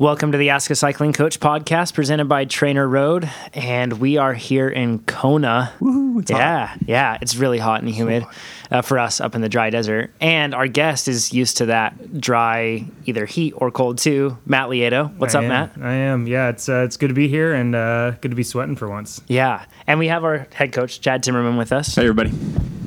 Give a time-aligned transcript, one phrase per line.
[0.00, 3.28] Welcome to the Ask a Cycling Coach podcast presented by TrainerRoad.
[3.52, 5.74] And we are here in Kona.
[5.78, 6.78] Woo, it's yeah, hot.
[6.86, 7.18] yeah.
[7.20, 8.24] It's really hot and humid
[8.70, 10.10] uh, for us up in the dry desert.
[10.18, 14.38] And our guest is used to that dry, either heat or cold too.
[14.46, 15.14] Matt Lieto.
[15.18, 15.48] What's I up, am.
[15.50, 15.72] Matt?
[15.82, 16.26] I am.
[16.26, 18.88] Yeah, it's uh, it's good to be here and uh, good to be sweating for
[18.88, 19.20] once.
[19.28, 19.66] Yeah.
[19.86, 22.32] And we have our head coach, Chad Timmerman, with us, Hey, everybody.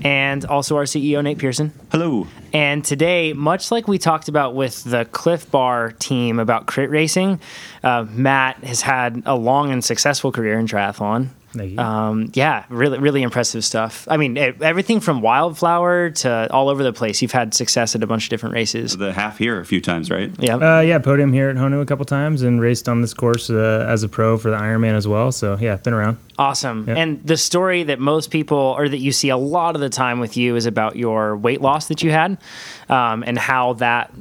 [0.03, 1.71] And also our CEO, Nate Pearson.
[1.91, 2.27] Hello.
[2.51, 7.39] And today, much like we talked about with the Clif Bar team about crit racing,
[7.83, 11.29] uh, Matt has had a long and successful career in triathlon.
[11.53, 11.79] Thank you.
[11.79, 14.07] Um, yeah, really, really impressive stuff.
[14.09, 17.21] I mean, everything from wildflower to all over the place.
[17.21, 18.97] You've had success at a bunch of different races.
[18.97, 20.31] The half here a few times, right?
[20.39, 20.55] Yeah.
[20.55, 23.85] Uh, yeah, podium here at Honu a couple times and raced on this course uh,
[23.87, 25.31] as a pro for the Ironman as well.
[25.31, 26.17] So yeah, been around.
[26.39, 26.85] Awesome.
[26.87, 26.95] Yeah.
[26.95, 30.19] And the story that most people, or that you see a lot of the time
[30.19, 32.39] with you, is about your weight loss that you had
[32.89, 34.11] um, and how that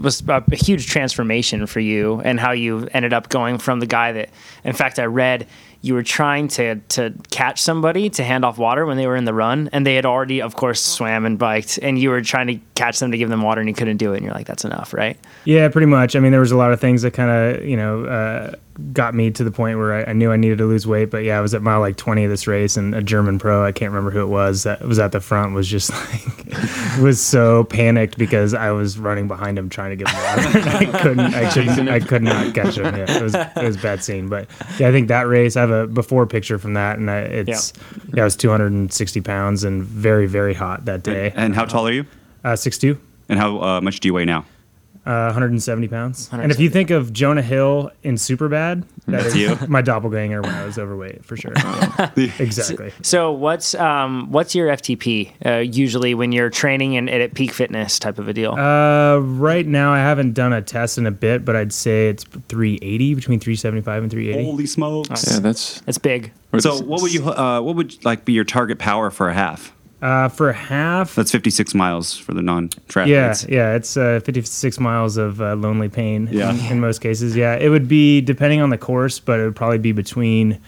[0.00, 3.86] was a, a huge transformation for you and how you ended up going from the
[3.86, 4.30] guy that,
[4.64, 5.46] in fact, I read
[5.82, 9.24] you were trying to, to catch somebody to hand off water when they were in
[9.24, 12.46] the run and they had already, of course, swam and biked and you were trying
[12.46, 14.18] to catch them to give them water and you couldn't do it.
[14.18, 15.18] And you're like, that's enough, right?
[15.44, 16.14] Yeah, pretty much.
[16.14, 18.54] I mean, there was a lot of things that kind of you know uh,
[18.92, 21.10] got me to the point where I, I knew I needed to lose weight.
[21.10, 23.64] But yeah, I was at mile like 20 of this race, and a German pro,
[23.64, 27.20] I can't remember who it was, that was at the front, was just like was
[27.20, 30.58] so panicked because I was running behind him trying to get him water.
[30.58, 32.84] and I couldn't, I couldn't, I could not catch him.
[32.84, 34.28] Yeah, it was it was a bad scene.
[34.28, 37.18] But yeah, I think that race, I have a before picture from that, and I,
[37.20, 37.72] it's
[38.14, 41.32] yeah, I was 260 pounds and very very hot that day.
[41.34, 42.06] And how tall are you?
[42.44, 42.98] Uh, six two.
[43.28, 44.44] And how uh, much do you weigh now?
[45.04, 46.28] Uh, 170 pounds.
[46.30, 49.58] And if you think of Jonah Hill in Superbad, that That's you.
[49.66, 51.52] my doppelganger when I was overweight for sure.
[52.16, 52.92] exactly.
[53.02, 57.98] So what's um, what's your FTP uh, usually when you're training and at peak fitness
[57.98, 58.52] type of a deal?
[58.52, 62.22] Uh, right now, I haven't done a test in a bit, but I'd say it's
[62.22, 64.44] 380 between 375 and 380.
[64.50, 65.32] Holy smokes!
[65.32, 66.32] Yeah, that's it's big.
[66.60, 69.72] So, what would you uh, what would like be your target power for a half?
[70.02, 73.48] Uh, for half, That's 56 miles for the non yeah, triathletes.
[73.48, 76.28] yeah, it's uh, 56 miles of uh, lonely pain.
[76.32, 76.50] Yeah.
[76.52, 77.36] in, in most cases.
[77.36, 80.58] Yeah, it would be depending on the course, but it would probably be between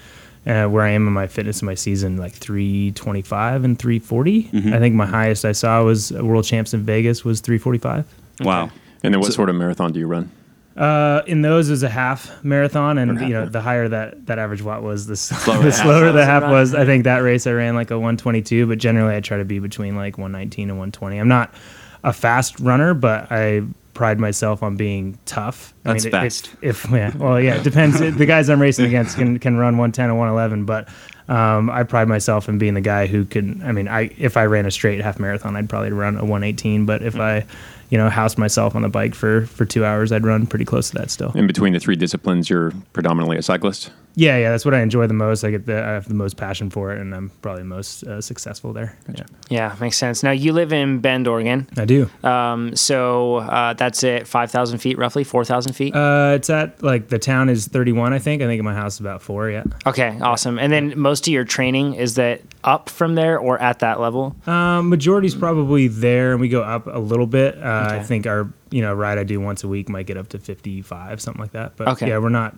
[0.47, 4.43] uh, where I am in my fitness in my season, like 325 and 340.
[4.45, 4.73] Mm-hmm.
[4.73, 8.07] I think my highest I saw was World Champs in Vegas was 345.
[8.41, 8.71] Wow.
[9.03, 10.31] and then what sort of marathon do you run?
[10.77, 14.41] Uh, in those, it was a half marathon, and you know, the higher that that
[14.41, 15.83] average watt was, the, Slower the the half.
[15.83, 16.25] slower the was.
[16.27, 16.75] half was.
[16.75, 19.61] I think that race I ran like a 122, but generally I try to be
[19.61, 21.19] between like 119 and 120.
[21.19, 21.55] I'm not
[22.03, 23.63] a fast runner, but I
[23.95, 25.73] pride myself on being tough.
[25.85, 26.51] I That's mean, fast.
[26.61, 28.01] If, if yeah, well, yeah, it depends.
[28.01, 30.89] the guys I'm racing against can can run 110 and 111, but
[31.29, 33.63] um, I pride myself in being the guy who can.
[33.63, 36.85] I mean, I if I ran a straight half marathon, I'd probably run a 118,
[36.85, 37.47] but if I
[37.95, 40.91] you know, housed myself on the bike for for two hours, I'd run pretty close
[40.91, 41.31] to that still.
[41.37, 43.93] In between the three disciplines, you're predominantly a cyclist.
[44.17, 45.43] Yeah, yeah, that's what I enjoy the most.
[45.43, 48.21] I get the I have the most passion for it, and I'm probably most uh,
[48.21, 48.97] successful there.
[49.13, 50.23] Yeah, Yeah, makes sense.
[50.23, 51.67] Now you live in Bend, Oregon.
[51.77, 52.09] I do.
[52.23, 55.95] Um, so uh, that's at five thousand feet, roughly four thousand feet.
[55.97, 58.41] Uh, it's at like the town is 31, I think.
[58.43, 59.51] I think my house is about four.
[59.51, 59.65] Yeah.
[59.87, 60.59] okay, awesome.
[60.59, 64.37] And then most of your training is that up from there or at that level?
[64.47, 67.57] Um, majority's probably there, and we go up a little bit.
[67.59, 70.29] Uh, I think our you know ride I do once a week might get up
[70.29, 71.77] to 55, something like that.
[71.77, 72.09] But Okay.
[72.09, 72.55] yeah, we're not.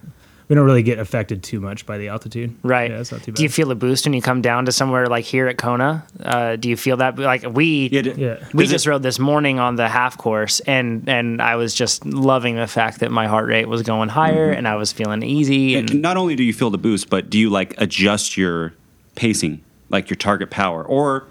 [0.48, 2.54] We don't really get affected too much by the altitude.
[2.62, 2.88] Right.
[2.90, 3.36] Yeah, it's not too bad.
[3.36, 6.06] Do you feel a boost when you come down to somewhere like here at Kona?
[6.22, 8.44] Uh, do you feel that like we Yeah, d- yeah.
[8.54, 11.74] we Does it- just rode this morning on the half course and and I was
[11.74, 14.58] just loving the fact that my heart rate was going higher Mm-hmm.
[14.58, 17.28] and I was feeling easy and And not only do you feel the boost, but
[17.28, 18.72] do you like adjust your
[19.16, 21.26] pacing, like your target power, or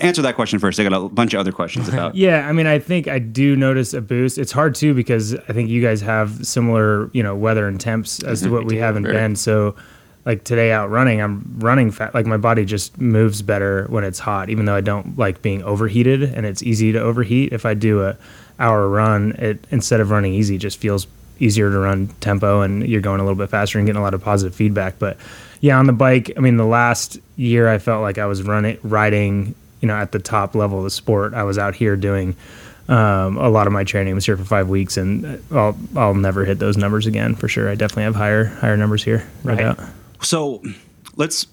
[0.00, 0.78] answer that question first?
[0.78, 2.14] I got a bunch of other questions about.
[2.14, 4.38] Yeah, I mean, I think I do notice a boost.
[4.38, 8.22] It's hard too because I think you guys have similar, you know, weather and temps
[8.22, 8.54] as to mm-hmm.
[8.54, 9.14] what we have in very.
[9.14, 9.38] Bend.
[9.38, 9.74] So,
[10.24, 12.14] like today out running, I'm running fat.
[12.14, 15.62] Like my body just moves better when it's hot, even though I don't like being
[15.62, 17.52] overheated, and it's easy to overheat.
[17.52, 18.16] If I do a
[18.58, 21.06] hour run, it instead of running easy, just feels
[21.40, 24.14] easier to run tempo, and you're going a little bit faster and getting a lot
[24.14, 24.98] of positive feedback.
[24.98, 25.16] But
[25.60, 28.78] yeah, on the bike, I mean, the last year I felt like I was running,
[28.82, 31.34] riding, you know, at the top level of the sport.
[31.34, 32.36] I was out here doing
[32.88, 34.12] um, a lot of my training.
[34.12, 37.48] I was here for five weeks, and I'll I'll never hit those numbers again for
[37.48, 37.68] sure.
[37.68, 39.58] I definitely have higher higher numbers here, Right.
[39.58, 39.78] doubt.
[40.22, 40.62] So
[41.16, 41.46] let's.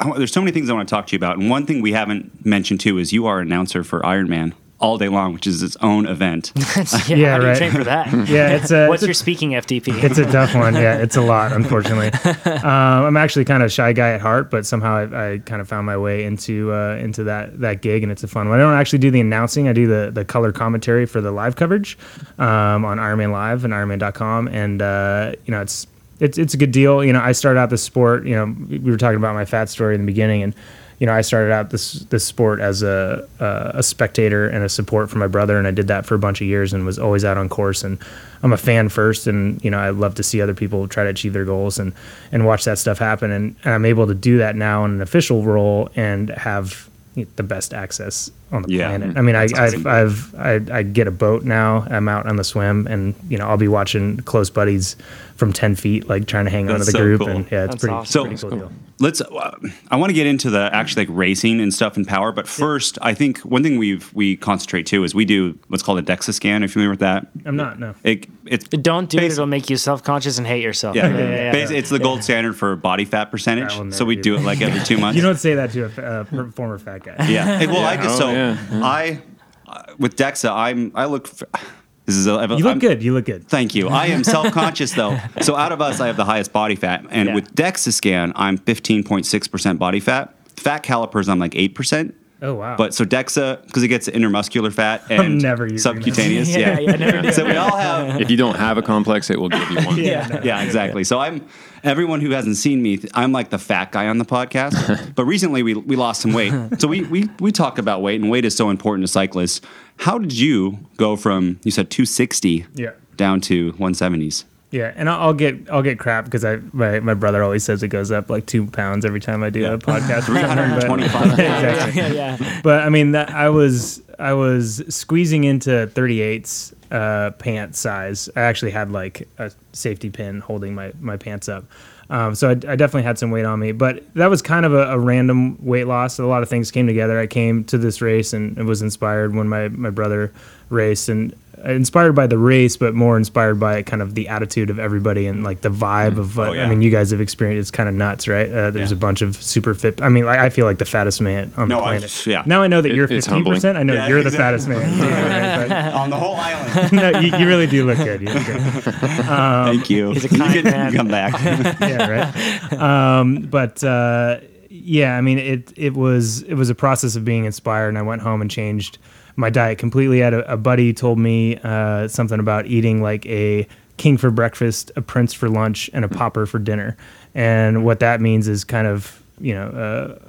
[0.00, 1.82] I there's so many things I want to talk to you about, and one thing
[1.82, 5.46] we haven't mentioned too is you are an announcer for Ironman all day long, which
[5.46, 6.52] is its own event.
[6.56, 7.56] yeah, Yeah, how do you right.
[7.56, 8.12] train for that?
[8.28, 8.88] Yeah, it's a.
[8.88, 10.02] What's it's a- your speaking FTP?
[10.02, 10.74] it's a tough one.
[10.74, 12.10] Yeah, it's a lot, unfortunately.
[12.50, 12.64] Um,
[13.06, 15.68] I'm actually kind of a shy guy at heart, but somehow I, I kind of
[15.68, 18.58] found my way into uh, into that that gig, and it's a fun one.
[18.58, 19.68] I don't actually do the announcing.
[19.68, 21.96] I do the the color commentary for the live coverage
[22.38, 25.86] um, on Ironman Live and Ironman.com, and uh, you know it's
[26.20, 27.04] it's it's a good deal.
[27.04, 28.26] You know, I started out the sport.
[28.26, 30.54] You know, we were talking about my fat story in the beginning, and
[31.02, 34.68] you know, I started out this this sport as a a, a spectator and a
[34.68, 36.96] support for my brother, and I did that for a bunch of years, and was
[36.96, 37.82] always out on course.
[37.82, 37.98] And
[38.44, 41.10] I'm a fan first, and you know, I love to see other people try to
[41.10, 41.92] achieve their goals and
[42.30, 43.32] and watch that stuff happen.
[43.32, 46.88] And, and I'm able to do that now in an official role and have
[47.36, 48.88] the best access on the Yeah.
[48.88, 49.10] planet.
[49.14, 49.86] Mm, I mean, I, That's I've.
[49.86, 51.84] I've I, I get a boat now.
[51.90, 54.94] I'm out on the swim, and you know, I'll be watching close buddies
[55.34, 57.20] from ten feet, like trying to hang on to That's the so group.
[57.22, 57.28] cool.
[57.30, 58.22] And yeah, it's That's pretty, awesome.
[58.22, 58.72] pretty So- cool deal.
[59.02, 59.20] Let's.
[59.20, 59.58] Uh,
[59.90, 62.98] I want to get into the actually like racing and stuff and power, but first,
[63.02, 66.32] I think one thing we've we concentrate too is we do what's called a DEXA
[66.34, 66.62] scan.
[66.62, 67.26] if you're familiar with that?
[67.44, 67.94] I'm not no.
[68.04, 70.94] It, it's Don't do it; Basi- it'll make you self-conscious and hate yourself.
[70.94, 71.52] yeah, yeah, yeah.
[71.54, 73.72] Basi- it's the gold standard for body fat percentage.
[73.94, 75.16] So we do do it like every two months.
[75.16, 77.16] You don't say that to a uh, former fat guy.
[77.28, 77.58] Yeah.
[77.58, 78.30] Hey, well, I just guess Oh, so.
[78.32, 79.20] yeah, I
[79.66, 81.28] uh, with DEXA, I'm I look.
[81.28, 81.72] f-
[82.06, 83.02] This is a, You look I'm- good.
[83.02, 83.48] You look good.
[83.48, 83.88] Thank you.
[83.88, 85.18] I am self-conscious though.
[85.40, 87.34] So out of us, I have the highest body fat, and Yeah.
[87.34, 90.34] with DEXA scan, I'm 15.6 percent body fat.
[90.56, 92.14] Fat calipers, I'm like eight percent.
[92.42, 92.76] Oh wow.
[92.76, 96.48] But so DEXA because it gets intermuscular fat and never subcutaneous.
[96.56, 98.20] Yeah, Yeah, yeah, never so we all have.
[98.20, 99.96] If you don't have a complex, it will give you one.
[100.02, 100.40] yeah, no.
[100.42, 101.04] Yeah, exactly.
[101.04, 101.46] So I'm
[101.84, 103.00] everyone who hasn't seen me.
[103.14, 105.14] I'm like the fat guy on the podcast.
[105.14, 106.52] but recently we we lost some weight.
[106.80, 109.60] So we we we talk about weight, and weight is so important to cyclists.
[109.98, 112.90] How did you go from you said 260 Yeah.
[113.16, 114.44] down to 170s?
[114.72, 117.82] Yeah, and I'll, I'll get I'll get crap because I my, my brother always says
[117.82, 119.74] it goes up like two pounds every time I do Yeah.
[119.74, 120.28] a podcast.
[120.28, 120.32] or
[120.80, 122.02] but- 325 exactly.
[122.02, 122.60] yeah, yeah.
[122.64, 128.28] But I mean, that, I was I was squeezing into 38s uh, pant size.
[128.34, 131.64] I actually had like a safety pin holding my my pants up.
[132.10, 134.74] Um, so I, I definitely had some weight on me, but that was kind of
[134.74, 136.18] a, a random weight loss.
[136.18, 137.18] A lot of things came together.
[137.18, 140.30] I came to this race and it was inspired when my, my brother
[140.68, 141.34] raced and
[141.64, 145.44] inspired by the race, but more inspired by kind of the attitude of everybody and
[145.44, 146.64] like the vibe of what, Oh, yeah.
[146.64, 147.60] I mean, you guys have experienced.
[147.60, 148.50] It's kind of nuts, right?
[148.50, 148.96] Uh, there's Yeah.
[148.96, 150.00] a bunch of super fit.
[150.02, 152.26] I mean, like, I feel like the fattest man on No, the I- planet.
[152.26, 152.42] yeah.
[152.46, 153.76] Now I know that It- you're it's 15%.
[153.76, 154.80] I know Yeah, you're the fattest man.
[155.72, 156.92] Yeah, on the whole island.
[156.92, 158.20] no, you, you really do look good.
[158.20, 158.60] You look good.
[158.60, 160.10] Thank you.
[160.12, 160.92] He's a kind you can man.
[160.94, 161.32] come back.
[161.80, 162.72] yeah, right.
[162.72, 164.38] Um, but uh,
[164.68, 168.02] yeah, I mean, it it was it was a process of being inspired, and I
[168.02, 168.98] went home and changed
[169.36, 170.22] my diet completely.
[170.22, 174.30] I had a, a buddy told me uh, something about eating like a king for
[174.30, 176.96] breakfast, a prince for lunch, and a popper for dinner,
[177.34, 179.68] and what that means is kind of you know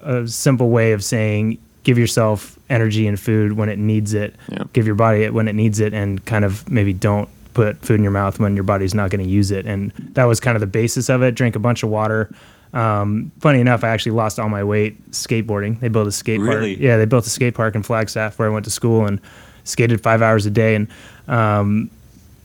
[0.03, 4.35] uh, a simple way of saying give yourself energy and food when it needs it.
[4.49, 4.63] Yeah.
[4.73, 7.95] give your body it when it needs it and kind of maybe don't put food
[7.95, 9.65] in your mouth when your body's not going to use it.
[9.65, 11.35] And that was kind of the basis of it.
[11.35, 12.33] Drink a bunch of water
[12.73, 16.75] um, funny enough i actually lost all my weight skateboarding they built a skate Really?
[16.75, 19.19] park yeah they built a skate park in flagstaff where i went to school and
[19.63, 20.87] skated five hours a day and
[21.27, 21.89] um,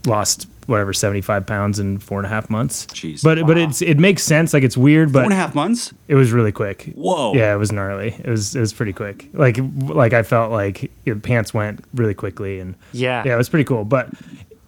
[0.07, 3.23] lost whatever 75 pounds in four and a half months Jeez.
[3.23, 5.95] but but it's it makes sense like it's weird but and a half months.
[6.09, 7.33] it was really quick Whoa.
[7.35, 8.09] yeah, it was gnarly.
[8.23, 9.29] It was it was pretty quick.
[9.33, 13.23] Like like I felt like your pants went really quickly and Yeah.
[13.25, 13.85] yeah, it was pretty cool.
[13.87, 14.11] But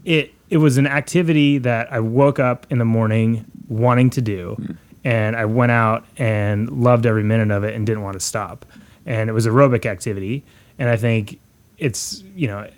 [0.06, 4.56] it it was an activity that I woke up in the morning wanting to do,
[5.05, 8.67] and I went out and loved every minute of it and didn't want to stop.
[9.06, 10.44] And it was aerobic activity,
[10.79, 11.38] and I think
[11.79, 12.69] it's you know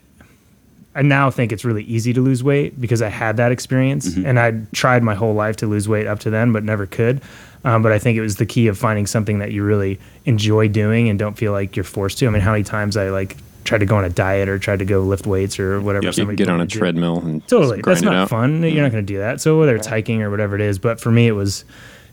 [0.95, 4.39] I now think it's really easy to lose weight because I had that experience and
[4.39, 7.23] I tried my whole life to lose weight up to then, but never could.
[7.65, 10.69] Um, but I think it was the key of finding something that you really enjoy
[10.69, 12.27] doing and don't feel like you're forced to.
[12.27, 14.81] I mean, how many times I like tried to go on a diet or tried
[14.81, 16.05] to go lift weights or whatever.
[16.05, 16.13] Yep.
[16.13, 18.63] You somebody get on a treadmill and Totally, that's not fun.
[18.63, 19.41] You're not going to do that.
[19.41, 21.65] So whether it's hiking or whatever it is, but for me it was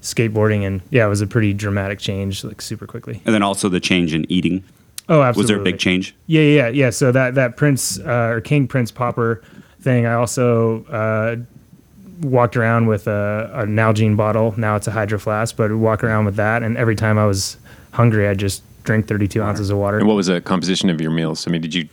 [0.02, 3.22] skateboarding, and yeah, it was a pretty dramatic change, like super quickly.
[3.26, 4.64] And then also the change in eating.
[5.08, 5.42] Oh, absolutely.
[5.42, 6.16] Was there a big change?
[6.28, 6.90] Yeah, yeah, yeah.
[6.92, 9.42] So that that Prince uh, or King Prince Popper
[9.82, 11.38] thing, I also uh,
[12.22, 14.54] walked around with a, a Nalgene bottle.
[14.58, 17.58] Now it's a Hydro Flask, but walk around with that, and every time I was
[17.92, 20.00] hungry, I'd just drink 32 ounces of water.
[20.00, 21.46] And what was the composition of your meals?
[21.48, 21.88] I mean, did you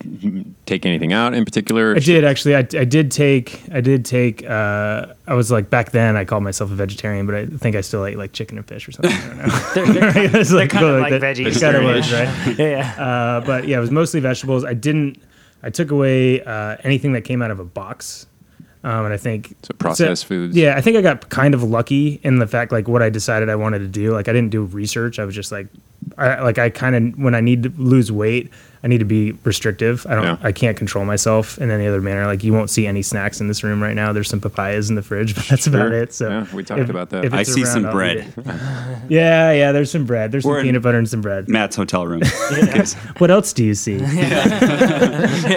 [0.65, 1.95] take anything out in particular?
[1.95, 2.57] I did actually.
[2.57, 3.61] I, I did take.
[3.71, 4.49] I did take.
[4.49, 6.17] Uh, I was like back then.
[6.17, 8.89] I called myself a vegetarian, but I think I still ate like chicken and fish
[8.89, 9.13] or something.
[9.13, 9.45] I don't know.
[9.75, 11.55] They're, they're, It's they're kind of cool, like that- veggies.
[11.55, 12.59] It kind of was right.
[12.59, 13.05] yeah, yeah.
[13.05, 14.65] Uh, but yeah, it was mostly vegetables.
[14.65, 15.19] I didn't.
[15.63, 18.25] I took away uh, anything that came out of a box,
[18.85, 20.57] um, and I think So processed foods.
[20.57, 23.51] Yeah, I think I got kind of lucky in the fact like what I decided
[23.51, 24.13] I wanted to do.
[24.15, 25.19] Like I didn't do research.
[25.19, 25.67] I was just like,
[26.19, 28.51] I like I kind of when I need to lose weight,
[28.87, 30.07] I need to be restrictive.
[30.09, 30.23] I don't.
[30.25, 30.37] Yeah.
[30.43, 32.25] I can't control myself in any other manner.
[32.25, 34.13] Like you won't see any snacks in this room right now.
[34.13, 36.13] There's some papayas in the fridge, but that's about it.
[36.15, 37.35] So Yeah, we talked about that.
[37.35, 38.33] I see around, some I'll bread.
[39.09, 39.73] yeah, yeah.
[39.73, 40.31] There's some bread.
[40.31, 41.49] There's some We're in- peanut butter and some bread.
[41.49, 42.23] Matt's hotel room.
[43.19, 43.97] What else do you see?
[43.97, 45.57] yeah,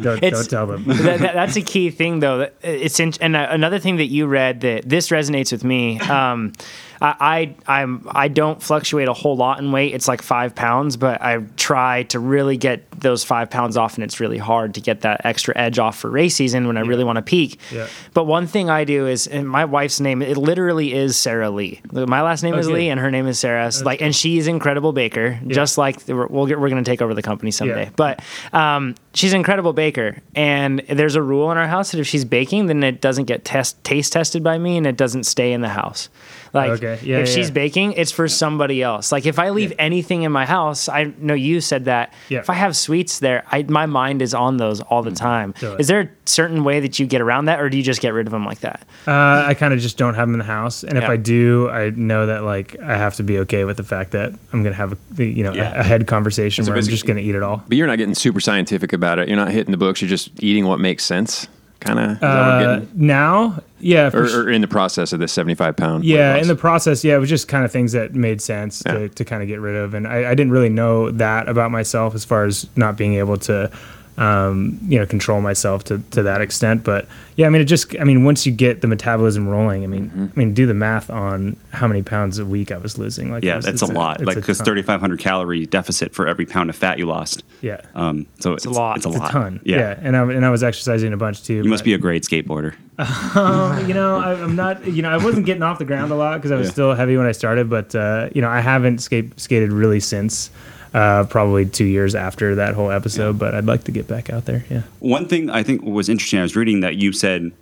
[0.00, 0.84] Don't, don't tell them.
[0.84, 2.48] that, that- that's a key thing, though.
[2.62, 6.00] It's in, and uh, another thing that you read that this resonates with me.
[6.00, 6.52] Um,
[7.00, 9.94] I, I I'm I don't fluctuate a whole lot in weight.
[9.94, 14.04] It's like five pounds, but I try to really get those five pounds off, and
[14.04, 17.04] it's really hard to get that extra edge off for race season when I really
[17.04, 17.58] want to peak.
[17.70, 17.88] Yeah.
[18.14, 21.80] But one thing I do is, and my wife's name, it literally is Sarah Lee.
[21.92, 23.70] My last name is Lee, and her name is Sarah.
[23.72, 27.14] So, like, and she's incredible baker, just like we'll get, we're going to take over
[27.14, 27.84] the company someday.
[27.84, 27.90] Yeah.
[27.96, 32.06] But um, she's an incredible baker, and there's a rule in our house that if
[32.06, 35.52] she's baking, then it doesn't get test taste tested by me, and it doesn't stay
[35.52, 36.08] in the house.
[36.56, 36.98] Like Okay.
[37.02, 37.52] Yeah, if yeah, she's yeah.
[37.54, 39.12] baking, it's for somebody else.
[39.12, 39.76] Like if I leave Yeah.
[39.78, 42.12] anything in my house, I know you said that.
[42.28, 42.40] Yeah.
[42.40, 45.52] If I have sweets there, I, my mind is on those all the time.
[45.52, 45.80] Totally.
[45.80, 48.12] Is there a certain way that you get around that, or do you just get
[48.12, 48.82] rid of them like that?
[49.06, 51.68] Uh, I kind of just don't have them in the house, and if I do,
[51.70, 54.74] I know that like I have to be okay with the fact that I'm gonna
[54.74, 55.76] have a you know Yeah.
[55.76, 57.62] a, a head conversation So where I'm just gonna eat it all.
[57.68, 59.28] But you're not getting super scientific about it.
[59.28, 60.00] You're not hitting the books.
[60.00, 61.48] You're just eating what makes sense,
[61.80, 62.10] kind of.
[62.12, 64.44] Is that what Uh, now, yeah, Or, sure.
[64.44, 66.04] or in the process of this 75 pound.
[66.04, 68.92] Yeah, in the process, yeah, it was just kind of things that made sense Yeah.
[68.94, 71.70] to, to kind of get rid of, and I, I didn't really know that about
[71.70, 73.70] myself as far as not being able to,
[74.18, 76.84] um, you know, control myself to, to that extent.
[76.84, 77.06] But
[77.36, 80.06] yeah, I mean, it just, I mean, once you get the metabolism rolling, I mean,
[80.10, 80.24] Mm-hmm.
[80.24, 83.30] I mean, do the math on how many pounds a week I was losing.
[83.30, 84.20] Like, Yeah, was- that's a it's lot.
[84.20, 87.42] it's Like because 3,500 calorie deficit for every pound of fat you lost.
[87.60, 88.96] Yeah, Um, so it's, a lot.
[88.98, 89.30] It's a it's lot.
[89.30, 89.60] a ton.
[89.64, 89.76] Yeah.
[89.78, 91.54] Yeah, and I and I was exercising a bunch too.
[91.54, 92.74] You must be a great skateboarder.
[93.36, 94.86] Um, you know, I, I'm not.
[94.86, 96.72] You know, I wasn't getting off the ground a lot because I was Yeah.
[96.72, 97.68] still heavy when I started.
[97.68, 100.50] But uh, you know, I haven't skate, skated really since
[100.94, 103.38] uh, probably two years after that whole episode.
[103.38, 104.64] But I'd like to get back out there.
[104.70, 104.82] Yeah.
[105.00, 107.52] One thing I think was interesting, I was reading that you said,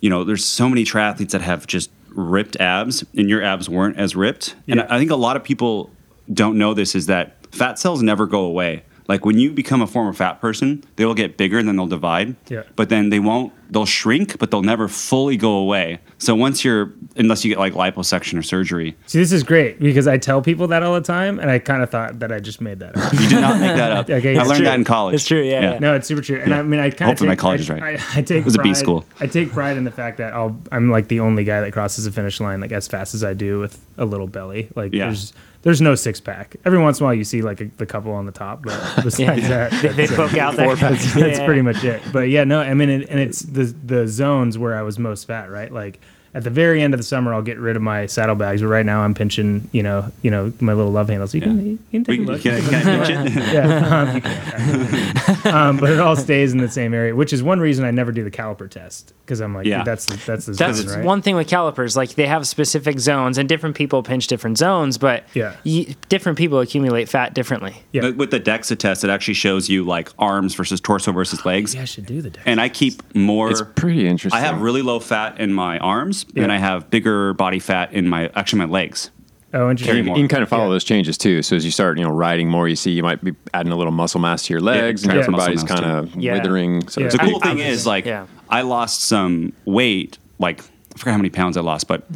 [0.00, 3.98] you know, there's so many triathletes that have just ripped abs, and your abs weren't
[3.98, 4.54] as ripped.
[4.68, 5.90] And I think a lot of people
[6.32, 8.84] don't know this is that fat cells never go away.
[9.08, 11.86] Like when you become a former fat person, they will get bigger and then they'll
[11.86, 12.36] divide.
[12.48, 12.62] Yeah.
[12.76, 15.98] But then they won't, they'll shrink, but they'll never fully go away.
[16.22, 20.06] So once you're, unless you get like liposuction or surgery, See, this is great because
[20.06, 22.60] I tell people that all the time, and I kind of thought that I just
[22.60, 23.12] made that up.
[23.12, 24.08] you did not make that up.
[24.12, 24.64] Okay, I learned true.
[24.66, 25.16] that in college.
[25.16, 25.78] It's true, yeah, yeah.
[25.80, 26.38] No, it's super true.
[26.38, 27.82] And I mean, I kind of Hopefully my college is right.
[27.82, 29.04] I, I, take It was a B school.
[29.18, 32.04] I take pride in the fact that I'll, I'm like the only guy that crosses
[32.04, 34.68] the finish line like as fast as I do with a little belly.
[34.76, 35.06] Like Yeah.
[35.06, 36.56] there's there's no six pack.
[36.64, 38.80] Every once in a while you see like a, the couple on the top, but
[39.04, 40.74] besides that, They, they poke out there.
[40.76, 42.02] that's, that's pretty much it.
[42.12, 45.26] But yeah, no, I mean, it, and it's the the zones where I was most
[45.26, 45.72] fat, right?
[45.72, 46.00] Like
[46.34, 48.86] at the very end of the summer, I'll get rid of my saddlebags, but right
[48.86, 51.34] now I'm pinching, you know, you know, my little love handles.
[51.34, 52.40] You can, you can take We- a look.
[52.40, 53.52] can, can I pinch it?
[53.52, 57.84] yeah, um, um, but it all stays in the same area, which is one reason
[57.84, 59.84] I never do the caliper test because I'm like, Yeah.
[59.84, 61.04] that's the, that's the That's zone, right?
[61.04, 61.96] one thing with calipers.
[61.96, 65.56] Like they have specific zones, and different people pinch different zones, but Yeah.
[65.64, 67.74] y- different people accumulate fat differently.
[67.92, 68.10] Yeah.
[68.10, 71.74] With the DEXA test, it actually shows you like arms versus torso versus legs.
[71.74, 72.42] Yeah, I should do the deck.
[72.46, 73.50] And I keep more.
[73.50, 74.38] It's pretty interesting.
[74.40, 76.52] I have really low fat in my arms, and Yeah.
[76.52, 79.10] I have bigger body fat in my actually my legs.
[79.54, 79.94] Oh, interesting.
[79.96, 80.16] Carry more.
[80.16, 80.70] you can kind of follow Yeah.
[80.70, 81.42] those changes too.
[81.42, 83.76] So as you start, you know, riding more, you see you might be adding a
[83.76, 86.34] little muscle mass to your legs, and Yeah, your body's kind of Yeah.
[86.34, 86.88] withering.
[86.88, 87.06] So Yeah.
[87.08, 88.24] it's The I- cool thing I- is like Yeah.
[88.48, 90.16] I lost some weight.
[90.38, 90.60] Like
[90.94, 92.06] I forgot how many pounds I lost, but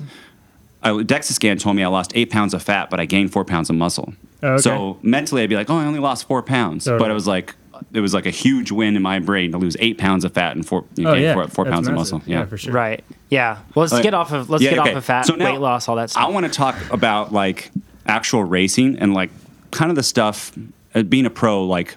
[0.82, 3.44] I, DEXA scan told me I lost eight pounds of fat, but I gained four
[3.44, 4.14] pounds of muscle.
[4.42, 4.62] Oh, okay.
[4.62, 7.54] So mentally, I'd be like, "Oh, I only lost four pounds," but I was like
[7.92, 10.56] it was like a huge win in my brain to lose eight pounds of fat
[10.56, 11.92] and four, you know, Oh yeah, four, four pounds massive.
[11.92, 12.23] of muscle.
[12.26, 12.73] Yeah, for sure.
[12.73, 13.04] Right.
[13.30, 13.59] Yeah.
[13.75, 14.02] Well, let's Okay.
[14.02, 14.90] get off of let's Yeah, get okay.
[14.90, 16.23] off of fat, So now, weight loss, all that stuff.
[16.23, 17.71] I want to talk about like
[18.06, 19.30] actual racing and like
[19.71, 20.52] kind of the stuff
[20.95, 21.95] uh, being a pro, like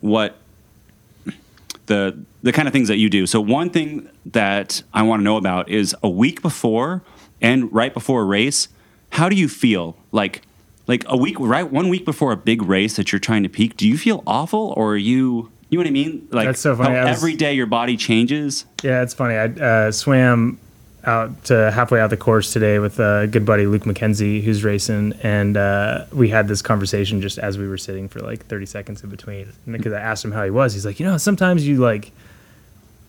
[0.00, 0.36] what
[1.86, 3.26] the the kind of things that you do.
[3.26, 7.02] So one thing that I want to know about is a week before
[7.40, 8.68] and right before a race,
[9.10, 9.96] how do you feel?
[10.10, 10.42] Like
[10.86, 13.76] like a week right one week before a big race that you're trying to peak,
[13.76, 16.28] do you feel awful or are you you know what I mean?
[16.30, 16.94] Like That's so funny.
[16.96, 18.66] how was- every day your body changes.
[18.82, 19.34] Yeah, it's funny.
[19.36, 20.58] I uh, swam
[21.04, 25.14] out to halfway out the course today with a good buddy Luke McKenzie, who's racing,
[25.22, 29.02] and uh, we had this conversation just as we were sitting for like 30 seconds
[29.02, 29.48] in between.
[29.66, 32.12] And because I asked him how he was, he's like, you know, sometimes you like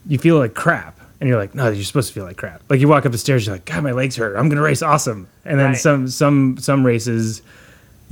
[0.08, 1.00] you feel like crap.
[1.20, 2.62] And you're like, no, you're supposed to feel like crap.
[2.70, 4.36] Like you walk up the stairs, you're like, God, my legs hurt.
[4.36, 5.27] I'm gonna race awesome.
[5.46, 5.77] And then Right.
[5.77, 7.42] some some some races,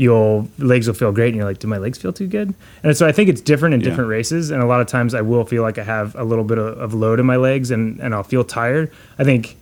[0.01, 2.53] you'll legs will feel great, and you're like, do my legs feel too good?
[2.83, 3.89] And so I think it's different in Yeah.
[3.89, 4.49] different races.
[4.51, 6.77] And a lot of times I will feel like I have a little bit of,
[6.79, 8.91] of load in my legs, and and I'll feel tired.
[9.19, 9.57] I think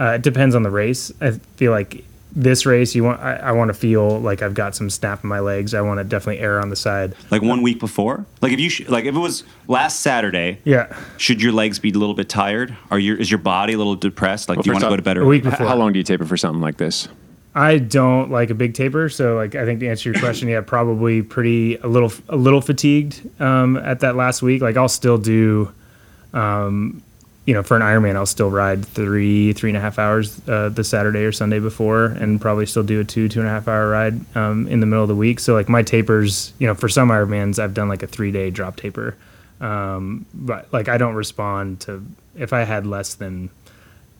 [0.00, 1.12] uh, it depends on the race.
[1.20, 2.04] I feel like
[2.38, 5.28] this race, you want I, I want to feel like I've got some snap in
[5.28, 5.72] my legs.
[5.72, 7.14] I want to definitely err on the side.
[7.30, 8.26] Like one week before?
[8.42, 11.90] Like if you sh- like if it was last Saturday, Yeah, should your legs be
[11.90, 12.76] a little bit tired?
[12.90, 14.48] Are your is your body a little depressed?
[14.48, 15.28] Like Well, do you want to go to bed a early?
[15.30, 15.66] week H- before.
[15.66, 17.08] How long do you taper for something like this?
[17.56, 20.60] I don't like a big taper, so like I think to answer your question, yeah,
[20.60, 24.60] probably pretty a little a little fatigued um, at that last week.
[24.60, 25.72] Like I'll still do,
[26.34, 27.02] um,
[27.46, 30.68] you know, for an Ironman, I'll still ride three three and a half hours uh,
[30.68, 33.68] the Saturday or Sunday before, and probably still do a two two and a half
[33.68, 35.40] hour ride um, in the middle of the week.
[35.40, 38.50] So like my tapers, you know, for some Ironmans, I've done like a three day
[38.50, 39.16] drop taper,
[39.62, 42.04] um, but like I don't respond to
[42.36, 43.48] if I had less than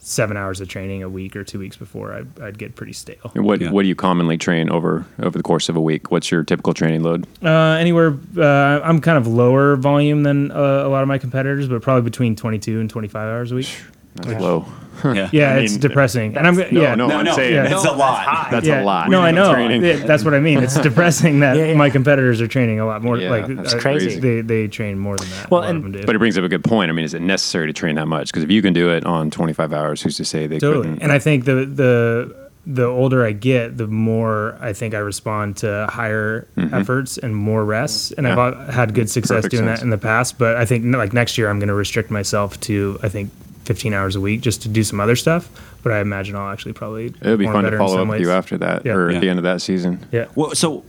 [0.08, 3.32] seven hours of training a week or two weeks before, I'd, I'd get pretty stale.
[3.34, 3.72] And what Yeah.
[3.72, 6.12] what do you commonly train over over the course of a week?
[6.12, 7.26] What's your typical training load?
[7.42, 7.48] Uh,
[7.80, 11.82] anywhere, uh, I'm kind of lower volume than uh, a lot of my competitors, but
[11.82, 13.68] probably between 22 and 25 hours a week.
[14.16, 14.66] That's low.
[15.04, 15.28] yeah.
[15.30, 17.64] Yeah, I it's mean, depressing, and I'm no, yeah, no, No, I'm no, saying yeah.
[17.75, 18.50] it's a lot.
[18.50, 18.82] That's yeah.
[18.82, 19.11] a lot.
[19.11, 19.52] No, I know.
[19.52, 19.85] Training.
[19.85, 20.62] Yeah, That's what I mean.
[20.62, 21.75] It's depressing that Yeah, yeah.
[21.75, 23.18] my competitors are training a lot more.
[23.18, 24.18] Yeah, like that's uh, crazy.
[24.18, 25.50] They they train more than that.
[25.50, 26.06] Well, and- of them do.
[26.06, 26.88] But it brings up a good point.
[26.90, 28.28] I mean, is it necessary to train that much?
[28.28, 30.85] Because if you can do it on 25 hours, who's to say they totally.
[30.85, 31.02] couldn't?
[31.02, 35.58] And I think the the the older I get, the more I think I respond
[35.58, 38.12] to higher efforts and more rests.
[38.12, 38.61] And I've Mm-hmm.
[38.62, 38.66] Yeah.
[38.68, 39.80] uh, had good success Perfect doing sense.
[39.80, 40.38] that in the past.
[40.38, 43.30] But I think like next year, I'm going to restrict myself to I think
[43.66, 45.49] 15 hours a week just to do some other stuff.
[45.82, 48.20] But I imagine I'll actually probably it would be fun to follow some up with
[48.23, 48.92] you after that Yeah.
[48.92, 49.16] or Yeah.
[49.16, 50.04] at the end of that season.
[50.12, 50.26] Yeah.
[50.35, 50.85] Well, so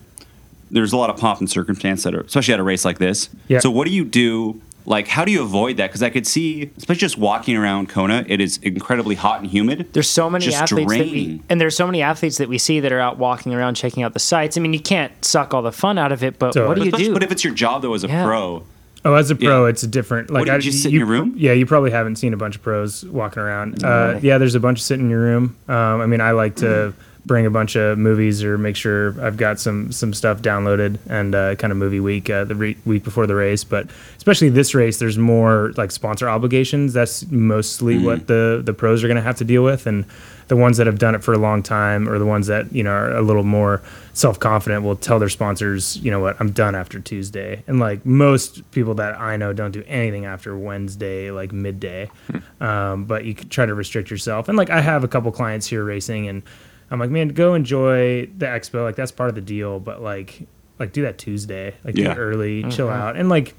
[0.72, 3.30] there's a lot of pomp and circumstance that are, especially at a race like this.
[3.48, 3.60] Yeah.
[3.60, 4.62] So what do you do?
[4.86, 5.88] Like, how do you avoid that?
[5.88, 9.88] Because I could see, especially just walking around Kona, it is incredibly hot and humid.
[9.92, 12.80] There's so many Just athletes that we, and there's so many athletes that we see
[12.80, 14.56] that are out walking around checking out the sites.
[14.58, 16.68] I mean, you can't suck all the fun out of it, but Totally.
[16.68, 17.14] what do you do?
[17.14, 18.24] But if it's your job though as a Yeah.
[18.24, 18.64] pro,
[19.06, 19.70] Oh, as a pro, Yeah.
[19.70, 20.30] it's a different.
[20.30, 21.34] Like, do you I- just sit in your room?
[21.38, 23.84] Yeah, you probably haven't seen a bunch of pros walking around.
[23.84, 25.56] Uh, yeah, there's a bunch of sitting in your room.
[25.70, 26.94] Um, I mean, I like to
[27.28, 31.36] bring a bunch of movies or make sure I've got some some stuff downloaded and
[31.36, 33.64] uh, kind of movie week uh, the re- week before the race.
[33.64, 36.94] But especially this race, there's more like sponsor obligations.
[36.94, 40.06] That's mostly what the the pros are going to have to deal with, and
[40.48, 42.84] the ones that have done it for a long time or the ones that you
[42.84, 43.82] know are a little more
[44.14, 47.64] self confident will tell their sponsors, you know what, I'm done after Tuesday.
[47.68, 52.10] And like most people that I know don't do anything after Wednesday, like midday.
[52.60, 54.50] Um, but you could try to restrict yourself.
[54.50, 56.42] And like I have a couple clients here racing, and
[56.90, 58.84] I'm like, man, go enjoy the expo.
[58.84, 59.80] Like that's part of the deal.
[59.80, 60.48] But like,
[60.80, 61.74] like do that Tuesday.
[61.84, 62.12] Like do Yeah.
[62.14, 63.54] it early, chill out, and like.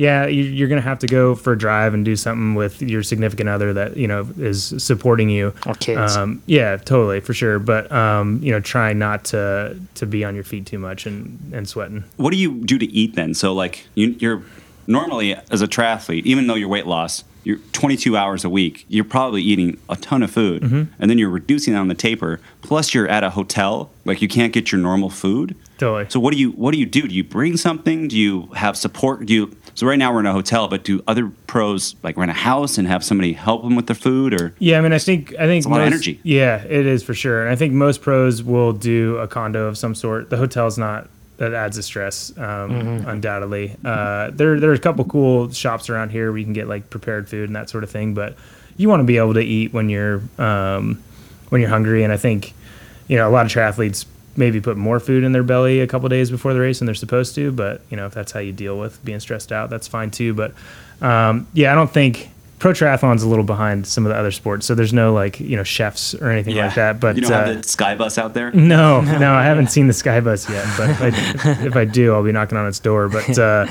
[0.00, 3.02] Yeah, you- you're gonna have to go for a drive and do something with your
[3.02, 5.52] significant other that you know is supporting you.
[5.66, 6.16] Or kids.
[6.16, 7.58] Um, yeah, totally for sure.
[7.58, 11.36] But um, you know, try not to to be on your feet too much and
[11.52, 12.04] and sweating.
[12.16, 13.34] what do you do to eat then?
[13.34, 14.44] So like you, you're
[14.86, 18.84] normally as a triathlete, even though you're weight loss, you're 22 hours a week.
[18.88, 20.92] You're probably eating a ton of food, Mm-hmm.
[21.00, 22.40] and then you're reducing on the taper.
[22.60, 25.56] Plus, you're at a hotel, like you can't get your normal food.
[25.78, 26.06] Totally.
[26.10, 27.08] So what do you what do you do?
[27.08, 28.08] Do you bring something?
[28.08, 29.24] Do you have support?
[29.24, 32.30] Do you so right now we're in a hotel, but do other pros like rent
[32.32, 34.98] a house and have somebody help them with their food or Yeah, I mean, I
[34.98, 36.20] think I think a lot of most- energy.
[36.24, 39.78] Yeah, it is for sure, and I think most pros will do a condo of
[39.78, 40.28] some sort.
[40.30, 41.08] The hotel's not
[41.38, 42.72] that adds a stress, um,
[43.06, 43.76] undoubtedly.
[43.84, 46.90] Uh, there there are a couple cool shops around here where you can get like
[46.90, 48.36] prepared food and that sort of thing, but
[48.76, 51.02] you want to be able to eat when you're um,
[51.48, 52.54] when you're hungry, and I think
[53.06, 54.04] you know a lot of triathletes
[54.36, 56.94] maybe put more food in their belly a couple days before the race than they're
[56.94, 59.88] supposed to, but you know if that's how you deal with being stressed out, that's
[59.88, 60.34] fine too.
[60.34, 60.54] But
[61.00, 64.66] um, yeah, I don't think pro triathlon's a little behind some of the other sports,
[64.66, 67.00] so there's no like you know chefs or anything like that.
[67.00, 68.50] But you don't uh, have the sky bus out there.
[68.52, 72.32] no, no, I haven't seen the Skybus yet, but I, if I do, I'll be
[72.32, 73.08] knocking on its door.
[73.08, 73.66] But uh,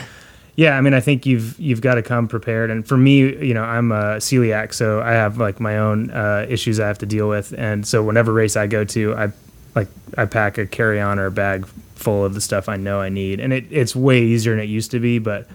[0.56, 2.71] yeah, I mean, I think you've you've got to come prepared.
[2.71, 6.45] And for me, you know, I'm a celiac, so I have like my own uh,
[6.50, 7.54] issues I have to deal with.
[7.58, 9.32] And so whenever race I go to, I
[9.76, 13.02] like I pack a carry on or a bag full of the stuff I know
[13.02, 15.19] I need, and it, it's way easier than it used to be.
[15.19, 15.47] But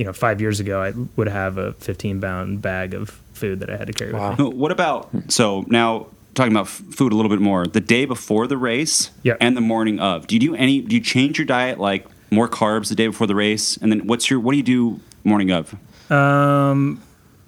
[0.00, 3.68] you know, five years ago, I would have a 15 pound bag of food that
[3.68, 4.30] I had to carry Wow.
[4.30, 4.44] with me.
[4.54, 7.66] What about so now talking about f- food a little bit more?
[7.66, 9.34] The day before the race Yeah.
[9.42, 10.26] and the morning of.
[10.26, 10.80] Do you do any?
[10.80, 14.06] Do you change your diet like more carbs the day before the race, and then
[14.06, 15.74] what's your what do you do morning of?
[16.10, 17.02] Um,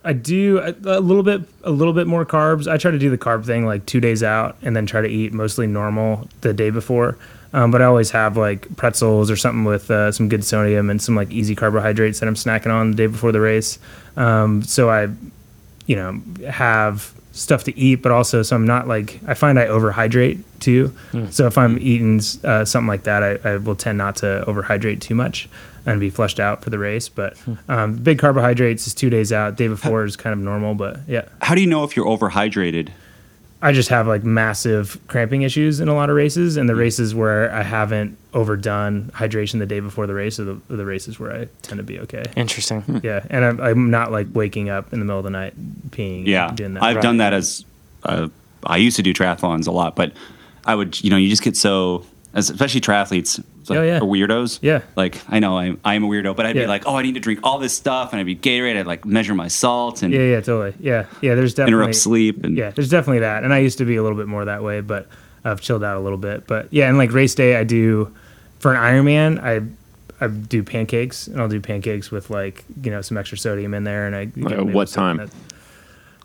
[0.04, 2.70] I do a, a little bit, a little bit more carbs.
[2.70, 5.08] I try to do the carb thing like two days out, and then try to
[5.08, 7.16] eat mostly normal the day before.
[7.54, 11.02] Um, but I always have like pretzels or something with uh, some good sodium and
[11.02, 13.78] some like easy carbohydrates that I'm snacking on the day before the race.
[14.16, 15.08] Um, so I,
[15.86, 19.66] you know, have stuff to eat, but also so I'm not like I find I
[19.66, 20.94] overhydrate too.
[21.30, 25.00] So if I'm eating uh, something like that, I, I will tend not to overhydrate
[25.00, 25.48] too much
[25.84, 27.08] and be flushed out for the race.
[27.08, 27.36] But
[27.68, 29.56] um, big carbohydrates is two days out.
[29.56, 31.24] Day before is kind of normal, but yeah.
[31.40, 32.90] How do you know if you're overhydrated?
[33.64, 37.14] I just have like massive cramping issues in a lot of races, and the races
[37.14, 41.20] where I haven't overdone hydration the day before the race are the, are the races
[41.20, 42.24] where I tend to be okay.
[42.34, 43.00] Interesting.
[43.04, 45.54] Yeah, and I'm, I'm not like waking up in the middle of the night
[45.90, 46.26] peeing.
[46.26, 46.82] Yeah, doing that.
[46.82, 47.64] I've done that as
[48.02, 48.28] uh,
[48.64, 50.12] I used to do triathlons a lot, but
[50.64, 53.96] I would, you know, you just get so, as, especially triathletes, it's like, Oh, yeah.
[53.98, 54.58] are weirdos.
[54.62, 54.82] Yeah.
[54.96, 56.62] like I know I'm I'm a weirdo, but I'd Yeah.
[56.62, 58.76] be like, oh, I need to drink all this stuff, and I'd be Gatorade.
[58.76, 60.74] I'd like measure my salt and Yeah, yeah, totally.
[60.80, 61.34] Yeah, yeah.
[61.34, 62.44] There's definitely interrupt sleep.
[62.44, 64.62] And Yeah, there's definitely that, and I used to be a little bit more that
[64.62, 65.06] way, but
[65.44, 66.46] I've chilled out a little bit.
[66.46, 68.12] But yeah, and like race day, I do
[68.58, 69.62] for an Ironman, I
[70.24, 73.82] I do pancakes, and I'll do pancakes with like you know some extra sodium in
[73.84, 75.16] there, and I Like, them what time?
[75.16, 75.30] that-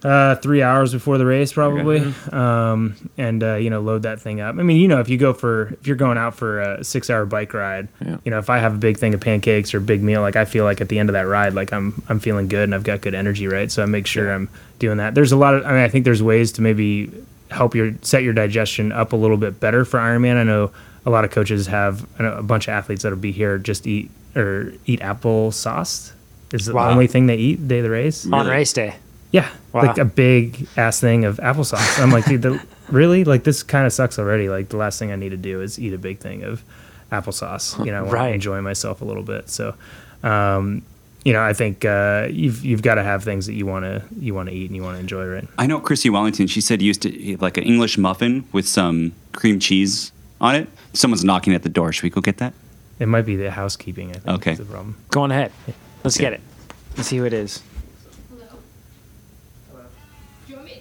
[0.03, 4.39] Uh, three hours before the race, probably, um, and uh, you know, load that thing
[4.41, 4.55] up.
[4.57, 7.25] I mean, you know, if you go for if you're going out for a six-hour
[7.25, 8.17] bike ride, Yeah.
[8.23, 10.35] you know, if I have a big thing of pancakes or a big meal, like
[10.35, 12.75] I feel like at the end of that ride, like I'm I'm feeling good and
[12.75, 13.71] I've got good energy, right?
[13.71, 15.15] So I make sure I'm doing that.
[15.15, 17.11] There's a lot of, I mean, I think there's ways to maybe
[17.49, 20.35] help your set your digestion up a little bit better for Ironman.
[20.35, 20.69] I know
[21.07, 23.87] a lot of coaches have I know a bunch of athletes that'll be here just
[23.87, 26.13] eat or eat apple sauce.
[26.53, 26.91] Is the Wow.
[26.91, 28.25] only thing they eat the day of the race.
[28.31, 28.95] On race day.
[29.31, 29.83] Yeah, Wow.
[29.83, 32.01] like a big ass thing of applesauce.
[32.01, 33.23] I'm like, dude, the, really?
[33.25, 34.47] Like this kind of sucks already.
[34.49, 36.63] Like the last thing I need to do is eat a big thing of
[37.11, 37.77] applesauce.
[37.85, 38.33] You know, I Right.
[38.33, 39.49] enjoy myself a little bit.
[39.49, 39.75] So,
[40.23, 40.81] um,
[41.25, 44.01] you know, I think uh, you've you've got to have things that you want to
[44.17, 45.47] you want to eat and you want to enjoy, right?
[45.57, 46.47] I know Chrissie Wellington.
[46.47, 50.55] She said you used to eat like an English muffin with some cream cheese on
[50.55, 50.69] it.
[50.93, 51.91] Someone's knocking at the door.
[51.91, 52.53] Should we go get that?
[52.99, 54.11] It might be the housekeeping.
[54.11, 54.51] I think Okay.
[54.53, 54.95] is the problem.
[55.11, 55.51] Go on ahead.
[56.05, 56.29] Let's Yeah.
[56.29, 56.41] get it.
[56.95, 57.61] Let's see who it is.
[59.69, 59.81] Hello?
[60.47, 60.76] Do you, want me, do you want any service or are you okay?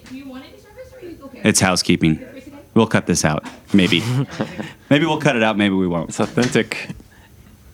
[1.43, 2.25] It's housekeeping.
[2.73, 3.45] We'll cut this out.
[3.73, 4.03] Maybe.
[4.89, 5.57] maybe we'll cut it out.
[5.57, 6.09] Maybe we won't.
[6.09, 6.89] It's authentic.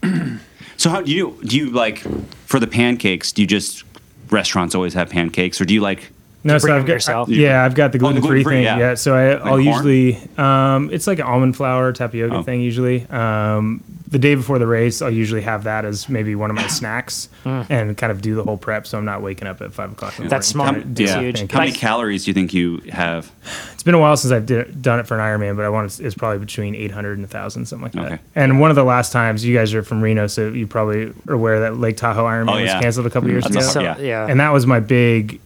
[0.78, 2.00] So how do you do you like
[2.46, 3.32] for the pancakes?
[3.32, 3.84] Do you just
[4.30, 6.12] restaurants always have pancakes, or do you like?
[6.46, 7.30] No, To so bring I've got yourself?
[7.30, 8.64] yeah, I've got the Oh, gluten free gluten-free, thing.
[8.64, 8.78] yeah.
[8.78, 9.64] Yeah, so I, I'll corn?
[9.64, 12.44] usually um, it's like an almond flour tapioca Oh.
[12.44, 12.62] thing.
[12.62, 16.56] Usually, um, the day before the race, I'll usually have that as maybe one of
[16.56, 19.74] my snacks and kind of do the whole prep, so I'm not waking up at
[19.74, 20.18] five o'clock.
[20.20, 20.84] In the That's morning smart.
[20.84, 21.52] trying to That's do huge.
[21.52, 23.32] How many calories do you think you have?
[23.74, 25.90] It's been a while since I've did, done it for an Ironman, but I want
[25.90, 28.06] to, it's probably between 800 and 1,000, something like that.
[28.14, 28.20] Okay.
[28.36, 31.34] And one of the last times, you guys are from Reno, so you probably are
[31.34, 32.76] aware that Lake Tahoe Ironman Oh, yeah.
[32.76, 33.66] was canceled a couple years That's ago.
[33.68, 33.98] So, yeah.
[33.98, 34.28] yeah.
[34.28, 35.40] and that was my big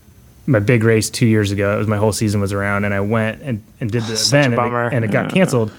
[0.47, 1.75] my big race two years ago.
[1.75, 4.45] It was my whole season was around, and I went and, and did the Such
[4.45, 5.71] a event, and it- and it, got canceled.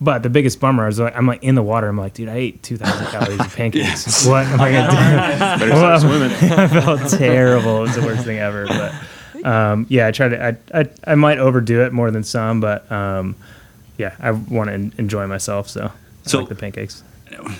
[0.00, 1.86] But the biggest bummer is like I'm like in the water.
[1.86, 4.26] I'm like, dude, I ate 2,000 calories of pancakes.
[4.26, 4.96] What am I gonna do?
[5.66, 6.32] Better start swimming.
[6.58, 7.78] I felt terrible.
[7.78, 8.66] It was the worst thing ever.
[8.66, 10.44] But um, yeah, I try to.
[10.74, 13.36] I, I I might overdo it more than some, but um,
[13.96, 15.68] yeah, I want to enjoy myself.
[15.68, 15.92] So,
[16.24, 17.04] So- I like the pancakes.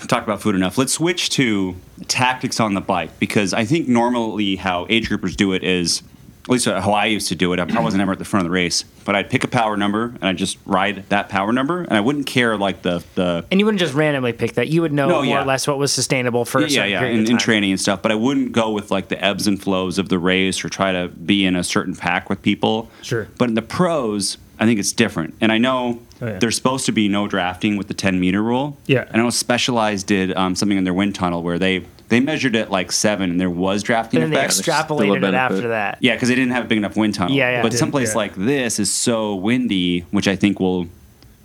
[0.08, 0.76] talked about food enough.
[0.78, 1.76] Let's switch to
[2.08, 6.02] tactics on the bike because I think normally how age groupers do it is,
[6.44, 7.60] at least how I used to do it.
[7.60, 10.06] I wasn't ever at the front of the race, but I'd pick a power number
[10.06, 13.60] and I'd just ride that power number, and I wouldn't care like the the And
[13.60, 14.68] you wouldn't just randomly pick that.
[14.68, 15.42] You would know No, more yeah.
[15.42, 17.80] or less what was sustainable for a yeah certain yeah period in, in training and
[17.80, 18.02] stuff.
[18.02, 20.90] But I wouldn't go with like the ebbs and flows of the race or try
[20.92, 22.90] to be in a certain pack with people.
[23.02, 23.28] Sure.
[23.38, 26.00] But in the pros, I think it's different, and I know.
[26.20, 26.38] Oh, yeah.
[26.38, 28.76] There's supposed to be no drafting with the 10 meter rule.
[28.86, 29.06] Yeah.
[29.08, 32.54] And I know Specialized did um, something in their wind tunnel where they they measured
[32.54, 34.56] it like seven, and there was drafting And then they effects.
[34.58, 35.96] still a extrapolated it after that.
[36.00, 37.34] Yeah, because they didn't have a big enough wind tunnel.
[37.34, 37.62] Yeah, yeah.
[37.62, 38.18] But someplace yeah.
[38.18, 40.88] like this is so windy, which I think will,